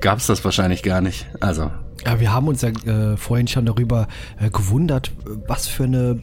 gab's 0.01 0.27
das 0.27 0.45
wahrscheinlich 0.45 0.83
gar 0.83 1.01
nicht. 1.01 1.27
Also 1.41 1.71
ja, 2.05 2.21
wir 2.21 2.33
haben 2.33 2.49
uns 2.49 2.63
ja 2.63 2.69
äh, 2.69 3.17
vorhin 3.17 3.47
schon 3.47 3.67
darüber 3.67 4.09
äh, 4.39 4.51
gewundert, 4.51 5.13
was 5.47 5.69
für 5.69 5.85
eine 5.85 6.21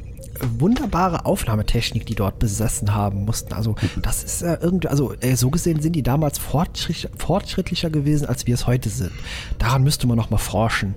wunderbare 0.60 1.25
Aufnahmetechnik, 1.25 2.05
die 2.05 2.15
dort 2.15 2.39
besessen 2.39 2.93
haben 2.93 3.25
mussten. 3.25 3.53
Also 3.53 3.75
das 4.01 4.24
ist 4.24 4.41
äh, 4.41 4.57
irgendwie, 4.62 4.88
also 4.88 5.13
äh, 5.21 5.36
so 5.36 5.50
gesehen 5.50 5.81
sind 5.81 5.93
die 5.93 6.03
damals 6.03 6.38
fortschritt, 6.38 7.10
fortschrittlicher 7.17 7.89
gewesen, 7.89 8.27
als 8.27 8.48
wir 8.48 8.53
es 8.53 8.67
heute 8.67 8.89
sind. 8.89 9.12
Daran 9.60 9.83
müsste 9.83 10.07
man 10.07 10.17
noch 10.17 10.29
mal 10.29 10.38
forschen. 10.38 10.95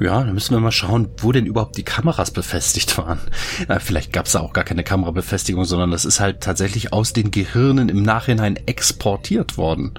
Ja, 0.00 0.22
dann 0.22 0.34
müssen 0.34 0.54
wir 0.54 0.60
mal 0.60 0.70
schauen, 0.70 1.08
wo 1.18 1.32
denn 1.32 1.46
überhaupt 1.46 1.76
die 1.76 1.82
Kameras 1.82 2.30
befestigt 2.30 2.96
waren. 2.98 3.18
Na, 3.66 3.78
vielleicht 3.80 4.12
gab 4.12 4.26
es 4.26 4.32
da 4.32 4.40
auch 4.40 4.52
gar 4.52 4.64
keine 4.64 4.84
Kamerabefestigung, 4.84 5.64
sondern 5.64 5.90
das 5.90 6.04
ist 6.04 6.20
halt 6.20 6.40
tatsächlich 6.40 6.92
aus 6.92 7.12
den 7.12 7.30
Gehirnen 7.30 7.88
im 7.88 8.02
Nachhinein 8.02 8.56
exportiert 8.66 9.56
worden. 9.56 9.94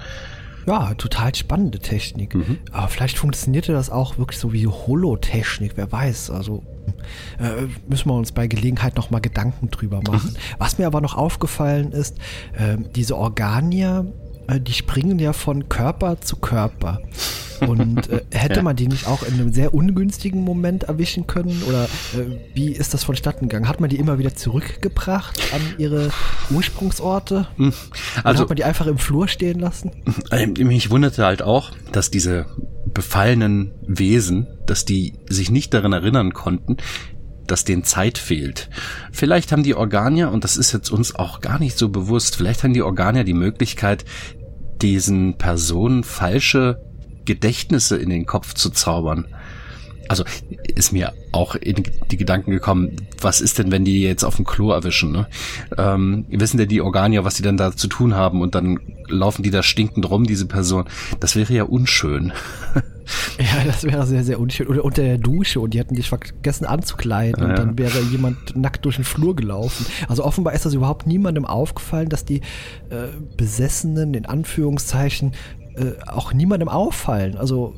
Ja, 0.70 0.94
total 0.94 1.34
spannende 1.34 1.80
Technik. 1.80 2.36
Mhm. 2.36 2.60
Aber 2.72 2.88
vielleicht 2.90 3.18
funktionierte 3.18 3.72
das 3.72 3.90
auch 3.90 4.20
wirklich 4.20 4.38
so 4.38 4.54
wie 4.54 4.68
Holotechnik, 4.68 5.72
wer 5.78 5.92
weiß. 5.92 6.30
Also 6.30 6.62
äh, 7.40 7.66
müssen 7.88 8.08
wir 8.08 8.14
uns 8.14 8.32
bei 8.32 8.46
Gelegenheit 8.46 8.96
nochmal 8.96 9.20
Gedanken 9.20 9.72
drüber 9.72 10.00
machen. 10.08 10.30
Mhm. 10.30 10.60
Was 10.60 10.78
mir 10.78 10.86
aber 10.86 11.02
noch 11.02 11.16
aufgefallen 11.16 11.92
ist, 11.92 12.20
äh, 12.54 12.78
diese 12.96 13.18
Organier, 13.18 14.06
äh, 14.48 14.60
die 14.60 14.74
springen 14.74 15.18
ja 15.18 15.34
von 15.34 15.70
Körper 15.70 16.22
zu 16.22 16.36
Körper. 16.36 17.02
Und 17.62 18.10
äh, 18.10 18.22
hätte 18.32 18.58
ja. 18.58 18.62
man 18.62 18.76
die 18.76 18.88
nicht 18.88 19.08
auch 19.08 19.24
in 19.24 19.34
einem 19.34 19.54
sehr 19.54 19.74
ungünstigen 19.74 20.44
Moment 20.44 20.84
erwischen 20.84 21.28
können? 21.28 21.64
Oder 21.68 21.86
äh, 21.86 22.38
wie 22.54 22.72
ist 22.72 22.94
das 22.94 23.04
vonstatten 23.04 23.48
gegangen? 23.48 23.68
Hat 23.68 23.80
man 23.80 23.90
die 23.90 23.98
immer 23.98 24.20
wieder 24.20 24.36
zurückgebracht 24.36 25.40
an 25.54 25.62
ihre 25.78 26.10
Ursprungsorte? 26.50 27.48
Hm. 27.58 27.74
Also, 28.24 28.30
Oder 28.30 28.40
hat 28.40 28.50
man 28.50 28.56
die 28.56 28.64
einfach 28.64 28.88
im 28.88 28.98
Flur 28.98 29.28
stehen 29.28 29.60
lassen? 29.60 29.92
Ähm, 30.32 30.54
mich 30.60 30.90
wunderte 30.90 31.26
halt 31.26 31.42
auch, 31.42 31.72
dass 31.92 32.12
diese 32.12 32.46
befallenen 32.94 33.74
Wesen, 33.88 34.48
dass 34.66 34.86
die 34.86 35.14
sich 35.28 35.52
nicht 35.52 35.74
daran 35.74 35.94
erinnern 35.94 36.34
konnten, 36.34 36.78
dass 37.48 37.64
denen 37.64 37.84
Zeit 37.84 38.18
fehlt. 38.18 38.70
Vielleicht 39.12 39.52
haben 39.52 39.64
die 39.64 39.76
Organier, 39.76 40.32
und 40.32 40.44
das 40.44 40.58
ist 40.58 40.72
jetzt 40.72 40.92
uns 40.92 41.16
auch 41.16 41.42
gar 41.42 41.60
nicht 41.60 41.78
so 41.78 41.90
bewusst, 41.90 42.36
vielleicht 42.36 42.64
haben 42.64 42.74
die 42.74 42.82
Organier 42.82 43.24
die 43.24 43.34
Möglichkeit, 43.34 44.06
diesen 44.82 45.38
Personen 45.38 46.04
falsche 46.04 46.82
Gedächtnisse 47.30 47.96
in 47.96 48.10
den 48.10 48.26
Kopf 48.26 48.56
zu 48.56 48.72
zaubern. 48.72 49.28
Also 50.08 50.24
ist 50.76 50.92
mir 50.92 51.14
auch 51.32 51.54
in 51.54 51.84
die 52.10 52.18
Gedanken 52.18 52.50
gekommen, 52.50 52.96
was 53.22 53.40
ist 53.40 53.60
denn, 53.60 53.72
wenn 53.72 53.86
die 53.86 54.02
jetzt 54.02 54.24
auf 54.24 54.38
dem 54.38 54.46
Klo 54.46 54.72
erwischen? 54.72 55.12
Ne? 55.12 55.28
Ähm, 55.78 56.26
wissen 56.30 56.58
denn 56.58 56.68
die 56.68 56.82
Organier, 56.82 57.24
was 57.24 57.36
sie 57.36 57.44
denn 57.44 57.58
da 57.58 57.72
zu 57.76 57.88
tun 57.88 58.16
haben 58.16 58.42
und 58.42 58.56
dann 58.56 58.80
laufen 59.08 59.44
die 59.44 59.52
da 59.52 59.62
stinkend 59.62 60.10
rum, 60.10 60.24
diese 60.24 60.48
Person? 60.48 60.86
Das 61.20 61.36
wäre 61.36 61.54
ja 61.54 61.64
unschön. 61.64 62.34
Ja, 63.40 63.64
das 63.66 63.84
wäre 63.84 64.06
sehr, 64.06 64.24
sehr 64.24 64.40
unschön. 64.40 64.68
Oder 64.68 64.86
unter 64.86 65.02
der 65.02 65.18
Dusche 65.18 65.60
und 65.60 65.74
die 65.74 65.80
hätten 65.80 65.96
dich 65.96 66.10
vergessen 66.10 66.66
anzukleiden 66.66 67.42
ja. 67.42 67.50
und 67.50 67.58
dann 67.58 67.78
wäre 67.78 68.00
jemand 68.02 68.56
nackt 68.56 68.86
durch 68.86 68.98
den 68.98 69.04
Flur 69.06 69.36
gelaufen. 69.36 69.86
Also 70.08 70.24
offenbar 70.24 70.54
ist 70.54 70.66
das 70.66 70.74
überhaupt 70.74 71.08
niemandem 71.08 71.46
aufgefallen, 71.46 72.10
dass 72.10 72.26
die 72.26 72.42
äh, 72.90 73.08
Besessenen, 73.38 74.14
in 74.14 74.26
Anführungszeichen, 74.26 75.32
auch 76.08 76.34
niemandem 76.34 76.68
auffallen. 76.68 77.38
Also 77.38 77.76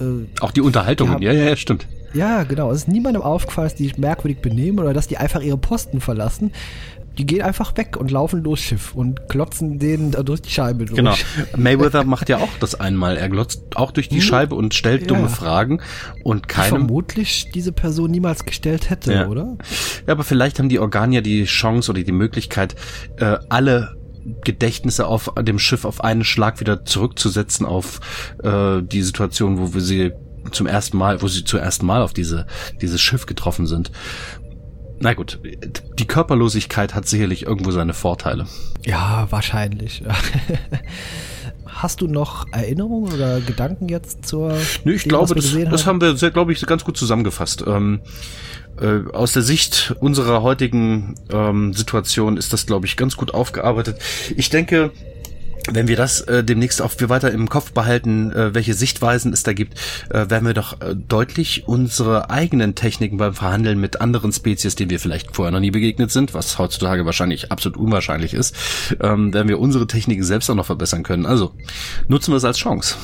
äh, 0.00 0.26
auch 0.40 0.50
die 0.50 0.60
Unterhaltungen, 0.60 1.14
haben, 1.14 1.22
ja, 1.22 1.32
ja, 1.32 1.56
stimmt. 1.56 1.86
Ja, 2.14 2.42
genau. 2.42 2.70
Es 2.72 2.78
ist 2.78 2.88
niemandem 2.88 3.22
aufgefallen, 3.22 3.68
dass 3.68 3.76
die 3.76 3.84
sich 3.84 3.98
merkwürdig 3.98 4.40
benehmen 4.40 4.78
oder 4.78 4.94
dass 4.94 5.06
die 5.06 5.18
einfach 5.18 5.42
ihre 5.42 5.58
Posten 5.58 6.00
verlassen. 6.00 6.52
Die 7.18 7.26
gehen 7.26 7.42
einfach 7.42 7.76
weg 7.76 7.96
und 7.98 8.10
laufen 8.10 8.42
durchs 8.44 8.62
Schiff 8.62 8.94
und 8.94 9.28
klotzen 9.28 9.78
denen 9.78 10.12
durch 10.12 10.40
die 10.40 10.50
Scheibe 10.50 10.86
durch. 10.86 10.96
Genau. 10.96 11.14
Mayweather 11.56 12.04
macht 12.04 12.28
ja 12.28 12.38
auch 12.38 12.48
das 12.60 12.80
einmal. 12.80 13.16
Er 13.16 13.28
glotzt 13.28 13.76
auch 13.76 13.90
durch 13.90 14.08
die 14.08 14.20
hm. 14.20 14.22
Scheibe 14.22 14.54
und 14.54 14.74
stellt 14.74 15.02
ja. 15.02 15.08
dumme 15.08 15.28
Fragen 15.28 15.82
und 16.24 16.48
keinem. 16.48 16.68
vermutlich 16.68 17.50
diese 17.52 17.72
Person 17.72 18.10
niemals 18.10 18.46
gestellt 18.46 18.90
hätte, 18.90 19.12
ja. 19.12 19.26
oder? 19.26 19.58
Ja, 20.06 20.12
aber 20.12 20.24
vielleicht 20.24 20.58
haben 20.60 20.68
die 20.68 20.78
Organier 20.78 21.20
die 21.20 21.44
Chance 21.44 21.90
oder 21.90 22.02
die 22.02 22.12
Möglichkeit, 22.12 22.74
äh, 23.18 23.36
alle 23.48 23.99
Gedächtnisse 24.44 25.06
auf 25.06 25.32
dem 25.40 25.58
Schiff 25.58 25.84
auf 25.84 26.02
einen 26.02 26.24
Schlag 26.24 26.60
wieder 26.60 26.84
zurückzusetzen 26.84 27.66
auf 27.66 28.00
äh, 28.42 28.82
die 28.82 29.02
Situation, 29.02 29.58
wo 29.58 29.74
wir 29.74 29.80
sie 29.80 30.12
zum 30.52 30.66
ersten 30.66 30.96
Mal, 30.96 31.22
wo 31.22 31.28
sie 31.28 31.44
zum 31.44 31.60
ersten 31.60 31.86
Mal 31.86 32.02
auf 32.02 32.12
diese 32.12 32.46
dieses 32.80 33.00
Schiff 33.00 33.26
getroffen 33.26 33.66
sind. 33.66 33.90
Na 35.02 35.14
gut, 35.14 35.40
die 35.98 36.06
Körperlosigkeit 36.06 36.94
hat 36.94 37.08
sicherlich 37.08 37.46
irgendwo 37.46 37.70
seine 37.70 37.94
Vorteile. 37.94 38.46
Ja, 38.84 39.26
wahrscheinlich. 39.30 40.02
Hast 41.82 42.02
du 42.02 42.08
noch 42.08 42.46
Erinnerungen 42.52 43.10
oder 43.10 43.40
Gedanken 43.40 43.88
jetzt 43.88 44.26
zur? 44.26 44.54
Nö, 44.84 44.92
ich 44.92 45.04
dem, 45.04 45.08
glaube, 45.08 45.34
das, 45.34 45.56
das 45.70 45.86
haben 45.86 46.00
wir, 46.02 46.14
glaube 46.30 46.52
ich, 46.52 46.66
ganz 46.66 46.84
gut 46.84 46.98
zusammengefasst. 46.98 47.64
Ähm, 47.66 48.00
äh, 48.78 49.10
aus 49.12 49.32
der 49.32 49.40
Sicht 49.40 49.94
unserer 49.98 50.42
heutigen 50.42 51.14
ähm, 51.32 51.72
Situation 51.72 52.36
ist 52.36 52.52
das, 52.52 52.66
glaube 52.66 52.84
ich, 52.84 52.98
ganz 52.98 53.16
gut 53.16 53.32
aufgearbeitet. 53.32 53.96
Ich 54.36 54.50
denke, 54.50 54.92
wenn 55.68 55.88
wir 55.88 55.96
das 55.96 56.20
äh, 56.22 56.44
demnächst 56.44 56.82
auch 56.82 56.92
wir 56.98 57.08
weiter 57.08 57.30
im 57.30 57.48
Kopf 57.48 57.72
behalten, 57.72 58.32
äh, 58.32 58.54
welche 58.54 58.74
Sichtweisen 58.74 59.32
es 59.32 59.42
da 59.42 59.52
gibt, 59.52 59.74
äh, 60.10 60.30
werden 60.30 60.46
wir 60.46 60.54
doch 60.54 60.80
äh, 60.80 60.94
deutlich 60.94 61.66
unsere 61.66 62.30
eigenen 62.30 62.74
Techniken 62.74 63.16
beim 63.16 63.34
Verhandeln 63.34 63.80
mit 63.80 64.00
anderen 64.00 64.32
Spezies, 64.32 64.74
denen 64.74 64.90
wir 64.90 65.00
vielleicht 65.00 65.34
vorher 65.34 65.52
noch 65.52 65.60
nie 65.60 65.70
begegnet 65.70 66.10
sind, 66.10 66.34
was 66.34 66.58
heutzutage 66.58 67.06
wahrscheinlich 67.06 67.52
absolut 67.52 67.78
unwahrscheinlich 67.78 68.34
ist, 68.34 68.54
ähm, 69.00 69.32
werden 69.32 69.48
wir 69.48 69.58
unsere 69.58 69.86
Techniken 69.86 70.22
selbst 70.22 70.50
auch 70.50 70.54
noch 70.54 70.66
verbessern 70.66 71.02
können. 71.02 71.26
Also 71.26 71.52
nutzen 72.08 72.32
wir 72.32 72.36
es 72.36 72.44
als 72.44 72.58
Chance. 72.58 72.96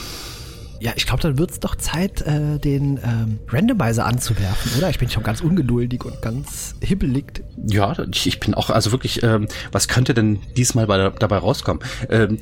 Ja, 0.81 0.93
ich 0.95 1.07
glaube, 1.07 1.23
dann 1.23 1.39
wird 1.39 1.51
es 1.51 1.61
doch 1.61 1.75
Zeit, 1.77 2.23
äh, 2.23 2.59
den 2.59 2.99
ähm, 3.03 3.39
Randomizer 3.49 4.05
anzuwerfen, 4.05 4.73
oder? 4.79 4.91
Ich 4.91 4.99
bin 4.99 5.09
schon 5.09 5.23
ganz 5.23 5.41
ungeduldig 5.41 6.05
und 6.05 6.21
ganz 6.23 6.75
hibbelig. 6.83 7.43
Ja, 7.67 7.95
ich 8.11 8.41
bin 8.41 8.55
auch, 8.55 8.71
also 8.71 8.93
wirklich, 8.93 9.23
ähm, 9.23 9.49
was 9.73 9.89
könnte 9.89 10.15
denn 10.15 10.41
diesmal 10.57 10.87
bei, 10.87 11.11
dabei 11.11 11.39
rauskommen? 11.39 11.83
Ähm, 12.09 12.39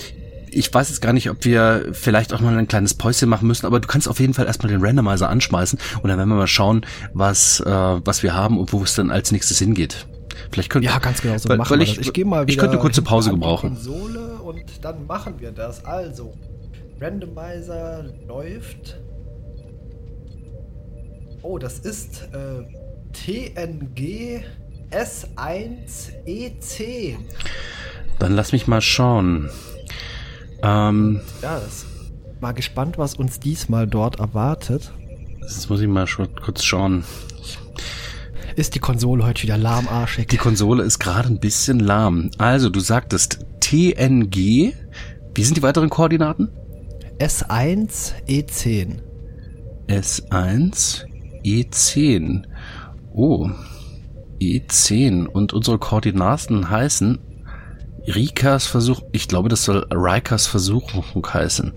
ich 0.51 0.73
weiß 0.73 0.89
jetzt 0.89 1.01
gar 1.01 1.13
nicht, 1.13 1.31
ob 1.31 1.45
wir 1.45 1.89
vielleicht 1.93 2.33
auch 2.33 2.41
mal 2.41 2.57
ein 2.57 2.69
kleines 2.69 2.95
Päuschen 2.95 3.29
machen 3.29 3.49
müssen, 3.49 3.67
aber 3.67 3.81
du 3.81 3.89
kannst 3.89 4.09
auf 4.09 4.21
jeden 4.21 4.35
Fall 4.35 4.47
erstmal 4.47 4.71
den 4.71 4.85
Randomizer 4.85 5.29
anschmeißen 5.29 5.79
und 6.03 6.09
dann 6.09 6.19
werden 6.19 6.29
wir 6.29 6.37
mal 6.37 6.47
schauen, 6.47 6.87
was, 7.13 7.61
äh, 7.61 7.71
was 7.71 8.23
wir 8.23 8.35
haben 8.35 8.59
und 8.59 8.73
wo 8.73 8.83
es 8.83 8.95
dann 8.95 9.11
als 9.11 9.33
nächstes 9.33 9.59
hingeht. 9.59 10.07
Vielleicht 10.51 10.71
könnte 10.71 10.89
Ja, 10.89 10.99
ganz 10.99 11.23
genau 11.23 11.37
so 11.39 11.49
weil, 11.49 11.59
machen 11.59 11.71
weil 11.71 11.79
wir 11.79 11.85
ich, 11.85 11.97
das. 11.97 12.07
Ich 12.07 12.15
wieder 12.15 12.45
ich 12.49 12.59
könnte 12.59 12.73
eine 12.73 12.81
kurze 12.81 13.03
Pause 13.03 13.31
gebrauchen. 13.31 13.75
Konsole 13.75 14.21
und 14.43 14.63
dann 14.83 15.07
machen 15.07 15.35
wir 15.39 15.53
das. 15.53 15.85
Also, 15.85 16.35
Randomizer 17.01 18.05
läuft. 18.27 19.01
Oh, 21.43 21.59
das 21.59 21.79
ist 21.81 22.29
äh, 22.33 22.63
TNG 23.13 24.43
S1E10. 24.91 27.17
Dann 28.19 28.33
lass 28.33 28.53
mich 28.53 28.67
mal 28.67 28.81
schauen. 28.81 29.51
Ähm, 30.63 31.21
Ja, 31.43 31.61
das 31.61 31.85
mal 32.41 32.53
gespannt, 32.53 32.97
was 32.99 33.15
uns 33.15 33.39
diesmal 33.41 33.87
dort 33.87 34.19
erwartet. 34.21 34.93
jetzt 35.41 35.71
muss 35.71 35.81
ich 35.81 35.89
mal 35.89 36.07
kurz 36.43 36.63
schauen. 36.63 37.05
Ist 38.57 38.75
die 38.75 38.79
Konsole 38.81 39.25
heute 39.25 39.43
wieder 39.43 39.57
lahmarschig? 39.59 40.29
Die 40.29 40.37
Konsole 40.37 40.85
ist 40.85 40.99
gerade 41.01 41.29
ein 41.29 41.41
bisschen 41.41 41.81
lahm. 41.81 42.31
Also, 42.39 42.71
du 42.71 42.79
sagtest 42.81 43.41
TNG. 43.61 44.73
Wie 45.35 45.45
sind 45.45 45.57
die 45.57 45.63
weiteren 45.63 45.91
Koordinaten? 45.91 46.51
S1E10. 47.19 49.03
S1 49.89 51.05
E10. 51.45 52.45
Oh, 53.13 53.49
E10. 54.41 55.27
Und 55.27 55.53
unsere 55.53 55.79
Koordinaten 55.79 56.71
heißen 56.71 57.19
Rikas 58.07 58.67
Versuch, 58.67 59.03
ich 59.13 59.29
glaube, 59.29 59.49
das 59.49 59.65
soll 59.65 59.87
Rikas 59.91 60.47
Versuchung 60.47 61.27
heißen. 61.27 61.73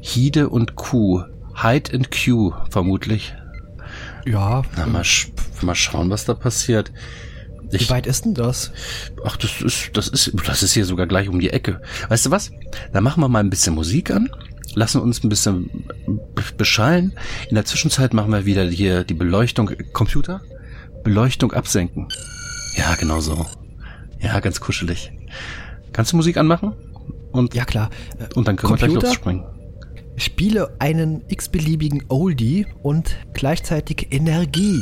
Hide 0.00 0.48
und 0.48 0.76
Q. 0.76 1.24
Hide 1.54 1.94
and 1.94 2.10
Q, 2.10 2.52
vermutlich. 2.70 3.34
Ja, 4.26 4.62
Na, 4.76 4.86
mal, 4.86 5.04
sch 5.04 5.30
mal 5.62 5.74
schauen, 5.74 6.10
was 6.10 6.24
da 6.24 6.34
passiert. 6.34 6.92
Wie 7.70 7.76
Ich, 7.76 7.90
weit 7.90 8.06
ist 8.06 8.24
denn 8.24 8.34
das? 8.34 8.70
ach, 9.24 9.36
das 9.36 9.60
ist, 9.62 9.90
das 9.96 10.08
ist, 10.08 10.32
das 10.46 10.62
ist 10.62 10.72
hier 10.74 10.84
sogar 10.84 11.06
gleich 11.06 11.28
um 11.28 11.40
die 11.40 11.50
Ecke. 11.50 11.80
Weißt 12.08 12.26
du 12.26 12.30
was? 12.30 12.50
Dann 12.92 13.04
machen 13.04 13.20
wir 13.22 13.28
mal 13.28 13.40
ein 13.40 13.50
bisschen 13.50 13.74
Musik 13.74 14.10
an, 14.10 14.28
lassen 14.74 15.00
uns 15.00 15.22
ein 15.24 15.28
bisschen 15.28 15.84
beschallen. 16.56 17.12
In 17.48 17.54
der 17.54 17.64
Zwischenzeit 17.64 18.14
machen 18.14 18.32
wir 18.32 18.44
wieder 18.44 18.64
hier 18.64 19.04
die 19.04 19.14
Beleuchtung, 19.14 19.70
Computer, 19.92 20.40
Beleuchtung 21.02 21.52
absenken. 21.52 22.08
Ja, 22.76 22.94
genau 22.96 23.20
so. 23.20 23.46
Ja, 24.20 24.40
ganz 24.40 24.60
kuschelig. 24.60 25.12
Kannst 25.92 26.12
du 26.12 26.16
Musik 26.16 26.36
anmachen? 26.38 26.72
Und, 27.32 27.54
Ja, 27.54 27.64
klar. 27.64 27.90
Äh, 28.18 28.32
und 28.34 28.48
dann 28.48 28.56
können 28.56 28.72
wir 28.72 28.78
Computer? 28.78 29.00
gleich 29.00 29.12
losspringen. 29.14 29.44
Spiele 30.16 30.74
einen 30.78 31.22
x-beliebigen 31.28 32.04
Oldie 32.08 32.66
und 32.82 33.16
gleichzeitig 33.32 34.08
Energie. 34.12 34.80